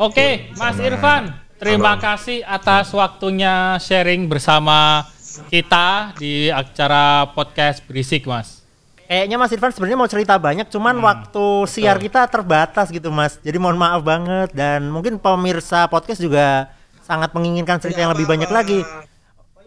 Oke, 0.00 0.48
Mas 0.56 0.80
Irfan, 0.80 1.36
terima 1.60 1.92
Halo. 1.92 2.00
kasih 2.00 2.40
atas 2.48 2.88
waktunya 2.96 3.76
sharing 3.76 4.24
bersama 4.24 5.04
kita 5.52 6.16
di 6.16 6.48
acara 6.48 7.28
podcast 7.36 7.84
berisik, 7.84 8.24
Mas. 8.24 8.64
Kayaknya 9.04 9.36
Mas 9.36 9.52
Irfan 9.52 9.72
sebenarnya 9.76 9.98
mau 10.00 10.08
cerita 10.08 10.40
banyak, 10.40 10.72
cuman 10.72 10.96
hmm, 10.96 11.04
waktu 11.04 11.46
siar 11.68 12.00
kita 12.00 12.24
terbatas 12.32 12.88
gitu, 12.88 13.12
Mas. 13.12 13.36
Jadi 13.44 13.60
mohon 13.60 13.76
maaf 13.76 14.00
banget 14.00 14.48
dan 14.56 14.88
mungkin 14.88 15.20
pemirsa 15.20 15.84
podcast 15.92 16.24
juga 16.24 16.72
sangat 17.04 17.36
menginginkan 17.36 17.76
cerita 17.76 18.00
yang 18.00 18.16
lebih 18.16 18.24
banyak 18.24 18.48
lagi. 18.48 18.80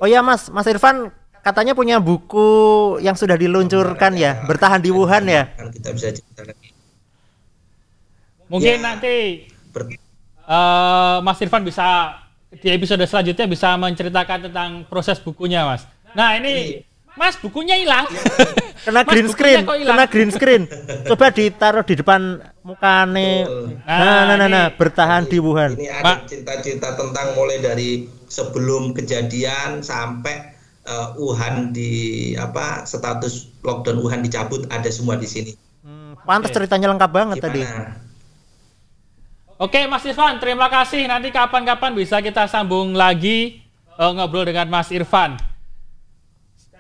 Oh 0.02 0.10
ya, 0.10 0.26
Mas, 0.26 0.50
Mas 0.50 0.66
Irfan 0.66 1.14
katanya 1.46 1.78
punya 1.78 2.02
buku 2.02 2.98
yang 3.06 3.14
sudah 3.14 3.38
diluncurkan 3.38 4.18
ya, 4.18 4.42
bertahan 4.50 4.82
di 4.82 4.90
Wuhan 4.90 5.30
ya. 5.30 5.54
Kita 5.54 5.94
bisa 5.94 6.10
cerita 6.10 6.42
lagi. 6.42 6.74
Mungkin 8.50 8.78
ya. 8.78 8.82
nanti 8.82 9.16
uh, 10.48 11.18
Mas 11.22 11.42
Irfan 11.42 11.66
bisa 11.66 12.20
di 12.56 12.72
episode 12.72 13.04
selanjutnya 13.04 13.46
bisa 13.50 13.76
menceritakan 13.76 14.50
tentang 14.50 14.70
proses 14.88 15.20
bukunya, 15.20 15.68
Mas. 15.68 15.84
Nah, 16.16 16.40
ini 16.40 16.86
Mas 17.16 17.40
bukunya 17.40 17.80
hilang. 17.80 18.08
kena 18.86 19.02
mas, 19.02 19.12
green 19.12 19.28
screen, 19.32 19.60
kena 19.64 20.06
green 20.12 20.32
screen. 20.32 20.64
Coba 21.08 21.32
ditaruh 21.32 21.84
di 21.88 21.96
depan 21.96 22.44
mukane. 22.60 23.48
Nah, 23.88 24.00
nah, 24.00 24.24
nah, 24.28 24.36
nah, 24.36 24.48
nah, 24.52 24.66
bertahan 24.76 25.24
di 25.26 25.40
Wuhan. 25.40 25.80
Ini 25.80 25.90
ada 25.96 26.28
cerita-cerita 26.28 27.00
tentang 27.00 27.34
mulai 27.40 27.64
dari 27.64 28.04
sebelum 28.28 28.92
kejadian 28.92 29.80
sampai 29.80 30.56
uh, 30.84 31.16
Wuhan 31.16 31.72
di 31.72 32.36
apa 32.36 32.84
status 32.84 33.48
lockdown 33.64 34.04
Wuhan 34.04 34.20
dicabut 34.20 34.68
ada 34.68 34.92
semua 34.92 35.16
di 35.16 35.28
sini. 35.28 35.52
Hmm, 35.88 36.20
pantas 36.28 36.52
ceritanya 36.52 36.92
lengkap 36.92 37.12
banget 37.16 37.38
Gimana? 37.40 37.48
tadi. 37.48 37.62
Oke 39.56 39.88
Mas 39.88 40.04
Irfan, 40.04 40.36
terima 40.44 40.68
kasih. 40.68 41.08
Nanti 41.08 41.32
kapan-kapan 41.32 41.96
bisa 41.96 42.20
kita 42.20 42.44
sambung 42.52 42.92
lagi 42.92 43.64
uh, 43.96 44.12
ngobrol 44.12 44.44
dengan 44.44 44.68
Mas 44.68 44.92
Irfan. 44.92 45.40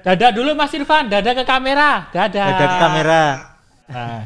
Dadah 0.04 0.36
dulu 0.36 0.52
Mas 0.60 0.76
Irfan, 0.76 1.08
dadah 1.08 1.34
ke 1.40 1.44
kamera. 1.48 2.12
Dadah. 2.12 2.48
Dadah 2.52 2.68
ke 2.68 2.78
kamera. 2.84 3.24
Nah. 3.88 4.22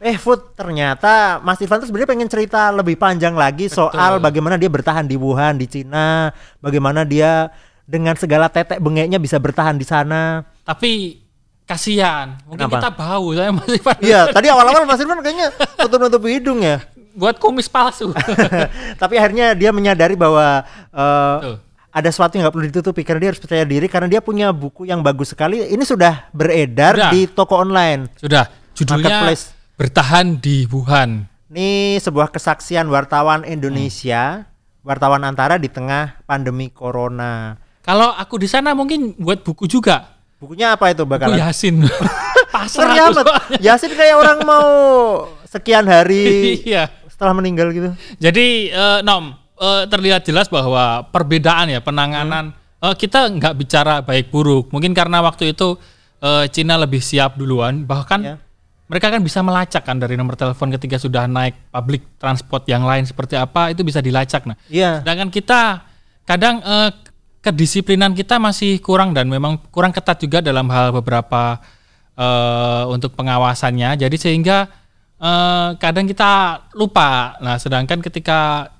Eh 0.00 0.16
Food, 0.16 0.56
ternyata 0.56 1.44
Mas 1.44 1.60
Irfan 1.60 1.84
tuh 1.84 1.92
sebenarnya 1.92 2.08
pengen 2.08 2.30
cerita 2.32 2.72
lebih 2.72 2.96
panjang 2.96 3.36
lagi 3.36 3.68
Betul. 3.68 3.92
soal 3.92 4.16
bagaimana 4.16 4.56
dia 4.56 4.72
bertahan 4.72 5.04
di 5.04 5.20
Wuhan, 5.20 5.60
di 5.60 5.68
Cina, 5.68 6.32
bagaimana 6.56 7.04
dia 7.04 7.52
dengan 7.84 8.16
segala 8.16 8.48
tetek 8.48 8.80
bengeknya 8.80 9.20
bisa 9.20 9.36
bertahan 9.36 9.76
di 9.76 9.84
sana. 9.84 10.40
Tapi 10.64 11.20
kasihan, 11.68 12.40
mungkin 12.48 12.64
Kenapa? 12.64 12.80
kita 12.80 12.90
bau 12.96 13.28
saya 13.36 13.52
Mas 13.52 13.68
Irfan. 13.68 13.98
Iya, 14.00 14.32
tadi 14.32 14.48
awal-awal 14.48 14.88
Mas 14.88 15.04
Irfan 15.04 15.20
kayaknya 15.20 15.52
tutup-nutup 15.76 16.24
hidung 16.24 16.64
ya 16.64 16.80
buat 17.20 17.36
kumis 17.36 17.68
palsu. 17.68 18.16
Tapi 19.00 19.14
akhirnya 19.20 19.52
dia 19.52 19.68
menyadari 19.76 20.16
bahwa 20.16 20.64
uh, 20.88 21.60
ada 21.92 22.08
sesuatu 22.08 22.40
yang 22.40 22.48
nggak 22.48 22.54
perlu 22.56 22.66
ditutupi 22.72 23.04
karena 23.04 23.20
dia 23.20 23.30
harus 23.36 23.42
percaya 23.44 23.64
diri 23.68 23.86
karena 23.92 24.08
dia 24.08 24.24
punya 24.24 24.48
buku 24.48 24.88
yang 24.88 25.04
bagus 25.04 25.36
sekali. 25.36 25.60
Ini 25.60 25.84
sudah 25.84 26.32
beredar 26.32 26.96
sudah. 26.96 27.10
di 27.12 27.20
toko 27.28 27.60
online. 27.60 28.08
Sudah. 28.16 28.48
Judulnya 28.72 29.36
Bertahan 29.76 30.40
di 30.40 30.64
Wuhan. 30.64 31.28
Ini 31.52 32.00
sebuah 32.00 32.32
kesaksian 32.32 32.88
wartawan 32.88 33.42
Indonesia, 33.44 34.44
hmm. 34.44 34.86
wartawan 34.86 35.24
antara 35.26 35.60
di 35.60 35.68
tengah 35.68 36.20
pandemi 36.24 36.72
corona. 36.72 37.56
Kalau 37.80 38.12
aku 38.14 38.38
di 38.40 38.48
sana 38.48 38.72
mungkin 38.72 39.16
buat 39.18 39.42
buku 39.44 39.66
juga. 39.68 40.20
Bukunya 40.40 40.72
apa 40.72 40.88
itu 40.92 41.04
bakal? 41.04 41.32
Buku 41.32 41.42
Yasin. 41.42 41.84
Pasar 42.54 42.92
Yasin 43.60 43.92
kayak 43.92 44.16
orang 44.20 44.38
mau 44.44 44.68
sekian 45.50 45.84
hari 45.90 46.54
iya. 46.70 46.86
Setelah 47.20 47.36
meninggal 47.36 47.68
gitu. 47.76 47.92
Jadi 48.16 48.72
uh, 48.72 49.04
Nom, 49.04 49.36
uh, 49.60 49.84
terlihat 49.84 50.24
jelas 50.24 50.48
bahwa 50.48 51.04
perbedaan 51.12 51.68
ya 51.68 51.84
penanganan 51.84 52.56
hmm. 52.56 52.80
uh, 52.80 52.94
kita 52.96 53.28
nggak 53.28 53.54
bicara 53.60 54.00
baik 54.00 54.32
buruk. 54.32 54.72
Mungkin 54.72 54.96
karena 54.96 55.20
waktu 55.20 55.52
itu 55.52 55.76
uh, 56.24 56.48
Cina 56.48 56.80
lebih 56.80 57.04
siap 57.04 57.36
duluan, 57.36 57.84
bahkan 57.84 58.24
yeah 58.24 58.40
mereka 58.90 59.06
kan 59.06 59.22
bisa 59.22 59.38
melacak 59.38 59.86
kan 59.86 60.02
dari 60.02 60.18
nomor 60.18 60.34
telepon 60.34 60.66
ketika 60.74 60.98
sudah 60.98 61.30
naik 61.30 61.54
public 61.70 62.02
transport 62.18 62.66
yang 62.66 62.82
lain 62.82 63.06
seperti 63.06 63.38
apa 63.38 63.70
itu 63.70 63.86
bisa 63.86 64.02
dilacak 64.02 64.50
nah. 64.50 64.58
Iya. 64.66 65.06
Sedangkan 65.06 65.30
kita 65.30 65.86
kadang 66.26 66.58
eh, 66.58 66.90
kedisiplinan 67.38 68.18
kita 68.18 68.42
masih 68.42 68.82
kurang 68.82 69.14
dan 69.14 69.30
memang 69.30 69.62
kurang 69.70 69.94
ketat 69.94 70.18
juga 70.18 70.42
dalam 70.42 70.66
hal 70.74 70.90
beberapa 70.90 71.62
eh, 72.18 72.84
untuk 72.90 73.14
pengawasannya. 73.14 73.94
Jadi 73.94 74.16
sehingga 74.18 74.66
eh, 75.20 75.68
kadang 75.76 76.08
kita 76.08 76.64
lupa. 76.74 77.36
Nah, 77.44 77.60
sedangkan 77.60 78.00
ketika 78.00 78.72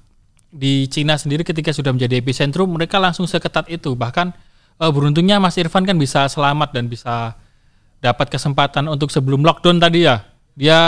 di 0.51 0.91
Cina 0.91 1.15
sendiri 1.15 1.47
ketika 1.47 1.71
sudah 1.71 1.95
menjadi 1.95 2.19
epicentrum 2.19 2.67
mereka 2.75 2.99
langsung 2.99 3.29
seketat 3.31 3.71
itu. 3.71 3.95
Bahkan 3.95 4.27
eh, 4.83 4.91
beruntungnya 4.91 5.39
Mas 5.39 5.55
Irfan 5.61 5.87
kan 5.87 5.97
bisa 6.01 6.27
selamat 6.27 6.75
dan 6.75 6.91
bisa 6.91 7.39
dapat 8.01 8.33
kesempatan 8.33 8.89
untuk 8.89 9.13
sebelum 9.13 9.45
lockdown 9.45 9.77
tadi 9.77 10.09
ya, 10.09 10.25
dia 10.57 10.81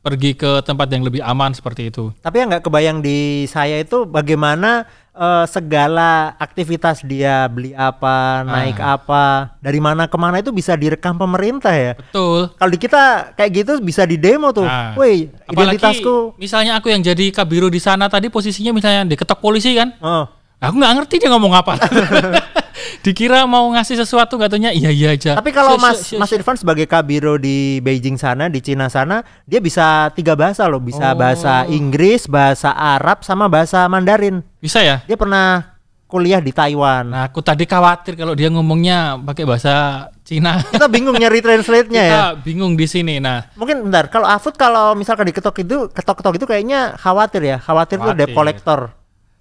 pergi 0.00 0.32
ke 0.32 0.64
tempat 0.64 0.88
yang 0.88 1.04
lebih 1.04 1.20
aman 1.20 1.52
seperti 1.52 1.92
itu. 1.92 2.08
Tapi 2.24 2.40
yang 2.40 2.48
nggak 2.48 2.64
kebayang 2.64 3.04
di 3.04 3.44
saya 3.44 3.76
itu 3.76 4.08
bagaimana 4.08 4.88
uh, 5.12 5.44
segala 5.44 6.32
aktivitas 6.40 7.04
dia 7.04 7.44
beli 7.52 7.76
apa, 7.76 8.40
naik 8.48 8.80
ah. 8.80 8.96
apa, 8.96 9.24
dari 9.60 9.76
mana 9.76 10.08
ke 10.08 10.16
mana 10.16 10.40
itu 10.40 10.48
bisa 10.56 10.72
direkam 10.72 11.20
pemerintah 11.20 11.76
ya. 11.76 11.92
Betul. 12.00 12.48
Kalau 12.56 12.70
di 12.72 12.78
kita 12.80 13.36
kayak 13.36 13.50
gitu 13.52 13.72
bisa 13.84 14.08
di 14.08 14.16
demo 14.16 14.56
tuh. 14.56 14.64
Nah. 14.64 14.96
Woi, 14.96 15.28
identitasku. 15.52 16.40
misalnya 16.40 16.80
aku 16.80 16.88
yang 16.88 17.04
jadi 17.04 17.28
kabiro 17.28 17.68
di 17.68 17.80
sana 17.80 18.08
tadi 18.08 18.32
posisinya 18.32 18.72
misalnya 18.72 19.04
diketok 19.04 19.38
polisi 19.38 19.76
kan. 19.76 19.92
Oh. 20.00 20.24
Aku 20.60 20.76
nggak 20.76 20.92
ngerti 20.96 21.24
dia 21.24 21.32
ngomong 21.32 21.56
apa. 21.56 21.76
dikira 23.00 23.46
mau 23.46 23.66
ngasih 23.74 24.00
sesuatu 24.00 24.36
katanya 24.36 24.74
iya 24.74 24.90
iya 24.90 25.14
aja. 25.14 25.38
Tapi 25.38 25.50
kalau 25.54 25.78
Mas 25.78 26.12
Mas 26.16 26.30
Irfan 26.34 26.58
sebagai 26.58 26.84
kabiro 26.84 27.38
di 27.38 27.78
Beijing 27.80 28.18
sana, 28.18 28.50
di 28.50 28.58
Cina 28.60 28.90
sana, 28.90 29.22
dia 29.46 29.62
bisa 29.62 30.10
tiga 30.14 30.34
bahasa 30.34 30.66
loh, 30.66 30.82
bisa 30.82 31.12
oh. 31.12 31.18
bahasa 31.18 31.64
Inggris, 31.70 32.26
bahasa 32.26 32.74
Arab, 32.74 33.22
sama 33.22 33.46
bahasa 33.46 33.86
Mandarin. 33.86 34.42
Bisa 34.58 34.82
ya? 34.82 35.02
Dia 35.06 35.16
pernah 35.16 35.78
kuliah 36.10 36.42
di 36.42 36.50
Taiwan. 36.50 37.14
Nah, 37.14 37.30
aku 37.30 37.38
tadi 37.38 37.64
khawatir 37.64 38.18
kalau 38.18 38.34
dia 38.34 38.50
ngomongnya 38.50 39.14
pakai 39.22 39.46
bahasa 39.46 40.10
Cina. 40.26 40.58
Kita 40.74 40.90
bingung 40.90 41.14
nyari 41.14 41.38
translate-nya 41.38 42.02
ya. 42.02 42.10
Kita 42.10 42.28
bingung 42.42 42.74
di 42.74 42.90
sini. 42.90 43.22
Nah, 43.22 43.46
mungkin 43.54 43.86
bentar. 43.86 44.10
Kalau 44.10 44.26
Afut 44.26 44.58
kalau 44.58 44.98
misalkan 44.98 45.30
diketok 45.30 45.62
itu, 45.62 45.86
ketok-ketok 45.94 46.34
itu 46.42 46.46
kayaknya 46.50 46.98
khawatir 46.98 47.46
ya. 47.46 47.56
Khawatir, 47.62 48.02
khawatir. 48.02 48.10
tuh 48.10 48.18
debt 48.18 48.34
collector. 48.34 48.80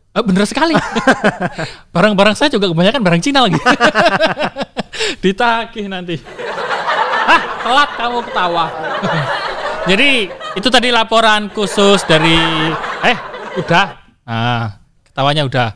Oh, 0.09 0.23
bener 0.25 0.41
sekali. 0.49 0.73
Barang-barang 1.95 2.33
saya 2.33 2.49
juga 2.49 2.65
kebanyakan 2.65 3.01
barang 3.05 3.21
Cina 3.21 3.45
lagi. 3.45 3.61
Ditagih 5.23 5.85
nanti. 5.85 6.17
Ah, 7.29 7.41
telat 7.61 7.89
kamu 7.93 8.19
ketawa. 8.25 8.65
Jadi 9.89 10.33
itu 10.57 10.67
tadi 10.73 10.89
laporan 10.89 11.53
khusus 11.53 12.01
dari 12.09 12.37
eh 13.05 13.17
udah. 13.61 13.87
Nah, 14.25 14.81
ketawanya 15.05 15.45
udah. 15.45 15.67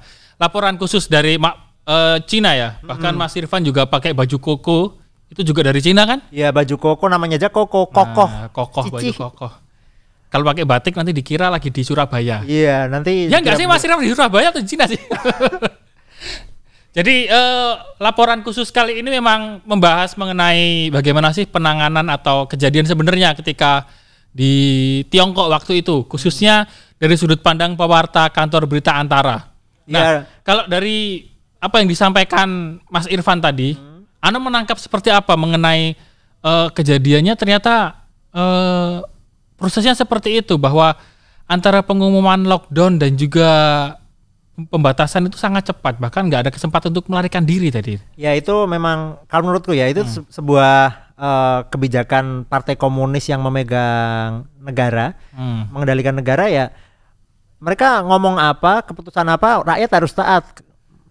Laporan 0.42 0.82
khusus 0.82 1.06
dari 1.06 1.38
Mak 1.38 1.86
uh, 1.86 2.18
Cina 2.26 2.58
ya. 2.58 2.82
Bahkan 2.82 3.14
hmm. 3.14 3.22
Mas 3.22 3.38
Irfan 3.38 3.62
juga 3.62 3.86
pakai 3.86 4.18
baju 4.18 4.38
koko. 4.42 4.98
Itu 5.30 5.46
juga 5.46 5.70
dari 5.70 5.82
Cina 5.82 6.10
kan? 6.10 6.26
Iya, 6.34 6.50
baju 6.50 6.78
koko 6.78 7.06
namanya 7.10 7.38
aja 7.38 7.50
koko, 7.50 7.90
kokoh. 7.90 8.30
Nah, 8.30 8.50
kokoh 8.50 8.86
baju 8.90 9.14
kokoh. 9.14 9.54
Kalau 10.34 10.50
pakai 10.50 10.66
batik 10.66 10.98
nanti 10.98 11.14
dikira 11.14 11.54
lagi 11.54 11.70
di 11.70 11.86
Surabaya. 11.86 12.42
Iya, 12.42 12.90
nanti. 12.90 13.30
Ya 13.30 13.38
enggak 13.38 13.54
sih 13.54 13.70
Mas 13.70 13.86
Iram 13.86 14.02
di 14.02 14.10
Surabaya 14.10 14.50
atau 14.50 14.58
di 14.58 14.66
Cina 14.66 14.90
sih? 14.90 14.98
Jadi 16.98 17.30
eh, 17.30 17.74
laporan 18.02 18.42
khusus 18.42 18.74
kali 18.74 19.06
ini 19.06 19.14
memang 19.14 19.62
membahas 19.62 20.18
mengenai 20.18 20.90
bagaimana 20.90 21.30
sih 21.38 21.46
penanganan 21.46 22.10
atau 22.10 22.50
kejadian 22.50 22.90
sebenarnya 22.90 23.38
ketika 23.38 23.86
di 24.34 25.06
Tiongkok 25.14 25.54
waktu 25.54 25.86
itu, 25.86 26.02
khususnya 26.10 26.66
dari 26.98 27.14
sudut 27.14 27.46
pandang 27.46 27.78
pewarta 27.78 28.26
kantor 28.34 28.66
berita 28.66 28.98
Antara. 28.98 29.54
Nah, 29.86 30.02
ya. 30.02 30.18
kalau 30.42 30.66
dari 30.66 31.30
apa 31.62 31.78
yang 31.78 31.94
disampaikan 31.94 32.82
Mas 32.90 33.06
Irfan 33.06 33.38
tadi, 33.38 33.78
hmm. 33.78 34.18
Anda 34.18 34.42
menangkap 34.42 34.82
seperti 34.82 35.14
apa 35.14 35.38
mengenai 35.38 35.94
uh, 36.42 36.74
kejadiannya 36.74 37.38
ternyata 37.38 38.02
uh, 38.34 39.13
prosesnya 39.56 39.94
seperti 39.98 40.42
itu 40.42 40.58
bahwa 40.60 40.96
antara 41.50 41.84
pengumuman 41.84 42.44
lockdown 42.46 42.98
dan 42.98 43.14
juga 43.20 43.50
pembatasan 44.54 45.26
itu 45.26 45.36
sangat 45.36 45.74
cepat 45.74 45.98
bahkan 45.98 46.30
nggak 46.30 46.48
ada 46.48 46.52
kesempatan 46.54 46.94
untuk 46.94 47.10
melarikan 47.10 47.42
diri 47.42 47.74
tadi. 47.74 47.98
Ya 48.14 48.38
itu 48.38 48.54
memang 48.70 49.26
kalau 49.26 49.50
menurutku 49.50 49.74
ya 49.74 49.90
itu 49.90 50.06
hmm. 50.06 50.30
sebuah 50.30 50.76
uh, 51.18 51.60
kebijakan 51.74 52.46
partai 52.46 52.78
komunis 52.78 53.26
yang 53.28 53.42
memegang 53.42 54.46
negara, 54.62 55.18
hmm. 55.34 55.74
mengendalikan 55.74 56.14
negara 56.14 56.48
ya 56.50 56.70
mereka 57.64 58.04
ngomong 58.04 58.36
apa, 58.36 58.84
keputusan 58.84 59.24
apa, 59.32 59.64
rakyat 59.64 59.90
harus 59.96 60.12
taat. 60.12 60.44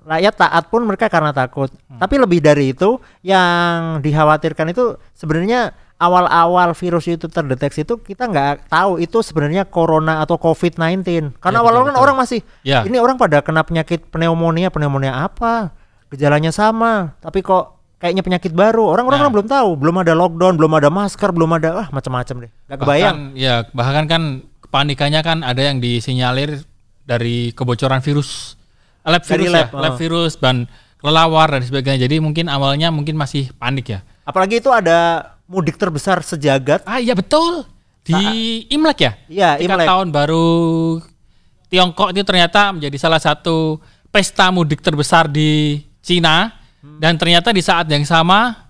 Rakyat 0.04 0.34
taat 0.36 0.64
pun 0.68 0.84
mereka 0.84 1.08
karena 1.08 1.32
takut. 1.32 1.72
Hmm. 1.88 1.96
Tapi 1.96 2.20
lebih 2.20 2.44
dari 2.44 2.76
itu 2.76 3.00
yang 3.24 4.04
dikhawatirkan 4.04 4.68
itu 4.68 5.00
sebenarnya 5.16 5.72
awal-awal 6.02 6.74
virus 6.74 7.06
itu 7.06 7.30
terdeteksi 7.30 7.86
itu 7.86 7.94
kita 8.02 8.26
nggak 8.26 8.66
tahu 8.66 8.98
itu 8.98 9.22
sebenarnya 9.22 9.62
corona 9.70 10.18
atau 10.18 10.34
covid-19 10.34 11.38
karena 11.38 11.58
ya, 11.58 11.62
awal-awal 11.62 11.94
kan 11.94 11.96
orang 12.02 12.16
masih 12.18 12.42
ya. 12.66 12.82
ini 12.82 12.98
orang 12.98 13.14
pada 13.14 13.38
kena 13.38 13.62
penyakit 13.62 14.10
pneumonia 14.10 14.74
pneumonia 14.74 15.14
apa? 15.22 15.70
Gejalanya 16.10 16.50
sama 16.50 17.14
tapi 17.22 17.40
kok 17.40 17.78
kayaknya 18.02 18.26
penyakit 18.26 18.50
baru. 18.50 18.90
Orang-orang 18.90 19.22
nah. 19.22 19.30
belum 19.30 19.46
tahu. 19.46 19.70
Belum 19.78 19.96
ada 20.02 20.12
lockdown 20.18 20.54
belum 20.58 20.72
ada 20.82 20.88
masker 20.90 21.30
belum 21.30 21.50
ada 21.54 21.86
ah 21.86 21.88
macam-macam 21.94 22.50
deh. 22.50 22.52
Nggak 22.66 22.78
kebayang. 22.82 23.16
bahkan, 23.30 23.38
ya 23.38 23.54
bahkan 23.70 24.04
kan 24.10 24.22
kepanikannya 24.66 25.20
kan 25.22 25.38
ada 25.46 25.62
yang 25.62 25.78
disinyalir 25.78 26.66
dari 27.06 27.54
kebocoran 27.54 28.02
virus 28.02 28.58
lab 29.06 29.22
virus 29.26 29.50
lab, 29.50 29.70
ya, 29.70 29.74
oh. 29.74 29.80
lab 29.82 29.94
virus 29.98 30.34
dan 30.42 30.66
kelelawar 30.98 31.54
dan 31.54 31.62
sebagainya. 31.62 32.10
Jadi 32.10 32.18
mungkin 32.18 32.50
awalnya 32.50 32.90
mungkin 32.90 33.14
masih 33.14 33.54
panik 33.54 33.86
ya. 33.94 34.00
Apalagi 34.26 34.58
itu 34.58 34.70
ada 34.70 35.31
mudik 35.52 35.76
terbesar 35.76 36.24
sejagat. 36.24 36.80
Ah 36.88 36.96
iya 36.96 37.12
betul. 37.12 37.68
Di 38.02 38.16
Saat, 38.16 38.72
Imlek 38.72 38.98
ya? 38.98 39.12
Iya, 39.28 39.50
Imlek. 39.62 39.86
tahun 39.86 40.08
baru 40.10 40.48
Tiongkok 41.68 42.10
itu 42.12 42.24
ternyata 42.24 42.72
menjadi 42.74 42.96
salah 42.98 43.20
satu 43.20 43.78
pesta 44.12 44.48
mudik 44.52 44.80
terbesar 44.84 45.28
di 45.28 45.80
Cina 46.04 46.50
hmm. 46.82 46.98
dan 47.00 47.16
ternyata 47.16 47.48
di 47.54 47.64
saat 47.64 47.88
yang 47.88 48.04
sama 48.04 48.68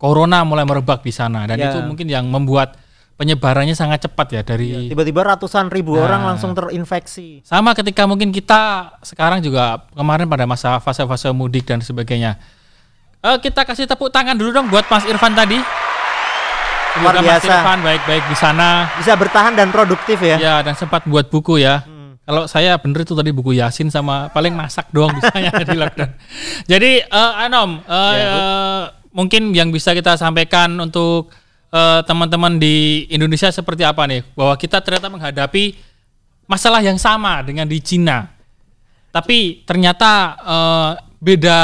corona 0.00 0.42
mulai 0.42 0.66
merebak 0.66 1.06
di 1.06 1.14
sana 1.14 1.46
dan 1.46 1.62
ya. 1.62 1.70
itu 1.70 1.78
mungkin 1.86 2.10
yang 2.10 2.26
membuat 2.26 2.74
penyebarannya 3.18 3.74
sangat 3.74 4.06
cepat 4.06 4.26
ya 4.34 4.42
dari 4.46 4.66
ya, 4.70 4.80
tiba-tiba 4.94 5.26
ratusan 5.26 5.70
ribu 5.70 5.98
nah, 5.98 6.06
orang 6.06 6.22
langsung 6.34 6.54
terinfeksi. 6.54 7.42
Sama 7.42 7.74
ketika 7.74 8.06
mungkin 8.06 8.30
kita 8.30 8.94
sekarang 9.02 9.42
juga 9.42 9.86
kemarin 9.94 10.30
pada 10.30 10.46
masa 10.46 10.78
fase-fase 10.78 11.30
mudik 11.34 11.66
dan 11.66 11.82
sebagainya. 11.82 12.38
Uh, 13.18 13.34
kita 13.42 13.66
kasih 13.66 13.90
tepuk 13.90 14.14
tangan 14.14 14.38
dulu 14.38 14.54
dong 14.54 14.70
buat 14.70 14.86
Mas 14.86 15.02
Irfan 15.10 15.34
tadi. 15.34 15.58
Luar 17.02 17.18
biasa. 17.18 17.42
Mas 17.42 17.46
Irfan 17.50 17.78
baik-baik 17.82 18.24
di 18.30 18.36
sana. 18.38 18.86
Bisa 18.94 19.18
bertahan 19.18 19.58
dan 19.58 19.74
produktif 19.74 20.22
ya. 20.22 20.38
Ya, 20.38 20.54
dan 20.62 20.78
sempat 20.78 21.02
buat 21.02 21.26
buku 21.26 21.58
ya. 21.58 21.82
Hmm. 21.82 22.14
Kalau 22.22 22.46
saya 22.46 22.78
bener 22.78 23.02
itu 23.02 23.18
tadi 23.18 23.34
buku 23.34 23.58
Yasin 23.58 23.90
sama 23.90 24.30
paling 24.30 24.54
masak 24.54 24.86
doang 24.94 25.10
bisanya 25.18 25.50
di 25.50 25.74
lockdown. 25.74 26.14
Jadi 26.70 27.02
uh, 27.10 27.42
Anom, 27.42 27.82
uh, 27.82 28.14
ya, 28.14 28.28
uh, 28.30 28.82
mungkin 29.10 29.50
yang 29.50 29.74
bisa 29.74 29.98
kita 29.98 30.14
sampaikan 30.14 30.78
untuk 30.78 31.34
uh, 31.74 32.06
teman-teman 32.06 32.54
di 32.62 33.08
Indonesia 33.10 33.50
seperti 33.50 33.82
apa 33.82 34.06
nih? 34.06 34.22
Bahwa 34.38 34.54
kita 34.54 34.78
ternyata 34.78 35.10
menghadapi 35.10 35.74
masalah 36.46 36.86
yang 36.86 37.02
sama 37.02 37.42
dengan 37.42 37.66
di 37.66 37.82
Cina. 37.82 38.30
Tapi 39.10 39.66
ternyata 39.66 40.38
uh, 40.38 40.92
beda 41.18 41.58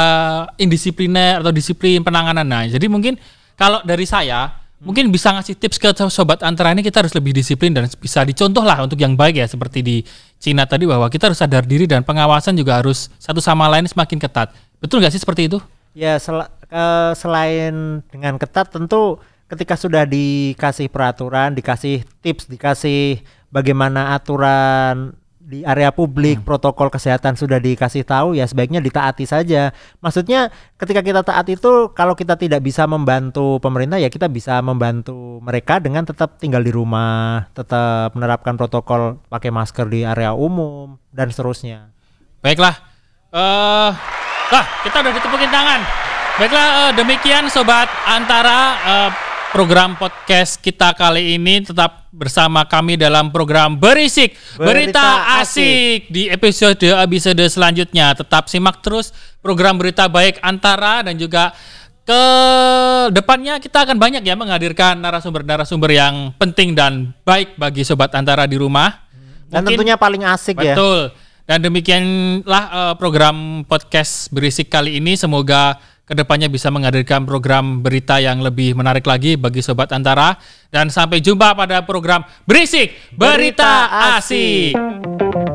indisipliner 0.59 1.39
atau 1.39 1.51
disiplin 1.51 2.03
penanganan. 2.03 2.45
Nah, 2.45 2.63
jadi 2.67 2.85
mungkin 2.91 3.15
kalau 3.55 3.79
dari 3.87 4.03
saya 4.03 4.65
Mungkin 4.85 5.09
bisa 5.09 5.33
ngasih 5.33 5.57
tips 5.57 5.81
ke 5.81 5.89
sobat 6.13 6.45
antara 6.45 6.69
ini 6.69 6.85
kita 6.85 7.01
harus 7.01 7.15
lebih 7.17 7.33
disiplin 7.33 7.73
dan 7.73 7.89
bisa 7.97 8.21
dicontoh 8.21 8.61
lah 8.61 8.85
untuk 8.85 9.01
yang 9.01 9.17
baik 9.17 9.41
ya 9.41 9.47
seperti 9.49 9.81
di 9.81 9.97
Cina 10.37 10.67
tadi 10.69 10.85
bahwa 10.85 11.09
kita 11.09 11.31
harus 11.31 11.41
sadar 11.41 11.65
diri 11.65 11.89
dan 11.89 12.05
pengawasan 12.05 12.53
juga 12.53 12.77
harus 12.77 13.09
satu 13.17 13.41
sama 13.41 13.65
lain 13.65 13.89
semakin 13.89 14.21
ketat. 14.21 14.53
Betul 14.77 15.01
nggak 15.01 15.15
sih 15.15 15.23
seperti 15.23 15.49
itu? 15.49 15.57
Ya 15.97 16.21
sel 16.21 16.37
uh, 16.43 17.11
selain 17.17 18.05
dengan 18.13 18.37
ketat 18.37 18.69
tentu 18.69 19.17
ketika 19.49 19.73
sudah 19.73 20.05
dikasih 20.05 20.91
peraturan, 20.93 21.57
dikasih 21.57 22.05
tips, 22.21 22.45
dikasih 22.45 23.25
bagaimana 23.49 24.13
aturan 24.13 25.17
di 25.45 25.61
area 25.61 25.93
publik 25.93 26.41
hmm. 26.41 26.47
protokol 26.49 26.89
kesehatan 26.89 27.37
sudah 27.37 27.61
dikasih 27.61 28.01
tahu 28.01 28.33
ya 28.33 28.49
sebaiknya 28.49 28.81
ditaati 28.81 29.29
saja. 29.29 29.69
Maksudnya 30.01 30.49
ketika 30.81 31.05
kita 31.05 31.21
taat 31.21 31.45
itu 31.53 31.93
kalau 31.93 32.17
kita 32.17 32.33
tidak 32.33 32.65
bisa 32.65 32.89
membantu 32.89 33.61
pemerintah 33.61 34.01
ya 34.01 34.09
kita 34.09 34.25
bisa 34.25 34.57
membantu 34.65 35.37
mereka 35.45 35.77
dengan 35.77 36.01
tetap 36.01 36.41
tinggal 36.41 36.65
di 36.65 36.73
rumah, 36.73 37.45
tetap 37.53 38.17
menerapkan 38.17 38.57
protokol 38.57 39.21
pakai 39.29 39.53
masker 39.53 39.85
di 39.85 40.01
area 40.01 40.33
umum 40.33 40.97
dan 41.13 41.29
seterusnya. 41.29 41.93
Baiklah. 42.41 42.75
Eh 43.29 43.93
uh, 44.51 44.65
kita 44.81 45.05
udah 45.05 45.13
ditepukin 45.13 45.49
tangan. 45.53 45.81
Baiklah 46.35 46.67
uh, 46.67 46.91
demikian 46.97 47.47
sobat 47.47 47.87
antara 48.09 48.57
uh, 48.83 49.24
program 49.55 49.95
podcast 49.95 50.59
kita 50.59 50.91
kali 50.91 51.39
ini 51.39 51.63
tetap 51.63 52.11
bersama 52.11 52.67
kami 52.67 52.99
dalam 52.99 53.31
program 53.31 53.79
Berisik 53.79 54.35
Berita, 54.59 54.67
Berita 54.91 55.07
Asik. 55.39 56.11
di 56.11 56.27
episode 56.27 56.83
episode 56.83 57.39
selanjutnya. 57.47 58.11
Tetap 58.19 58.51
simak 58.51 58.83
terus 58.83 59.15
program 59.39 59.79
Berita 59.79 60.11
Baik 60.11 60.43
Antara 60.43 61.07
dan 61.07 61.15
juga 61.15 61.55
ke 62.03 62.23
depannya 63.15 63.55
kita 63.63 63.87
akan 63.87 63.95
banyak 63.95 64.27
ya 64.27 64.35
menghadirkan 64.35 64.99
narasumber-narasumber 64.99 65.87
yang 65.87 66.35
penting 66.35 66.75
dan 66.75 67.15
baik 67.23 67.55
bagi 67.55 67.87
sobat 67.87 68.11
Antara 68.11 68.43
di 68.51 68.59
rumah. 68.59 69.07
Dan 69.47 69.63
Mungkin, 69.63 69.79
tentunya 69.79 69.95
paling 69.95 70.27
asik 70.27 70.59
betul. 70.59 70.67
ya. 70.67 70.75
Betul. 70.75 71.01
Dan 71.45 71.59
demikianlah 71.63 72.63
uh, 72.75 72.93
program 72.99 73.63
podcast 73.63 74.27
Berisik 74.35 74.67
kali 74.67 74.99
ini 74.99 75.15
semoga 75.15 75.79
ke 76.05 76.13
depannya 76.13 76.47
bisa 76.47 76.69
menghadirkan 76.69 77.25
program 77.25 77.81
berita 77.81 78.21
yang 78.21 78.45
lebih 78.45 78.77
menarik 78.77 79.03
lagi 79.09 79.35
bagi 79.35 79.65
Sobat 79.65 79.89
Antara. 79.89 80.37
Dan 80.69 80.93
sampai 80.93 81.23
jumpa 81.23 81.57
pada 81.57 81.81
program 81.87 82.21
Berisik 82.45 82.93
Berita, 83.15 83.89
Asik. 84.17 85.54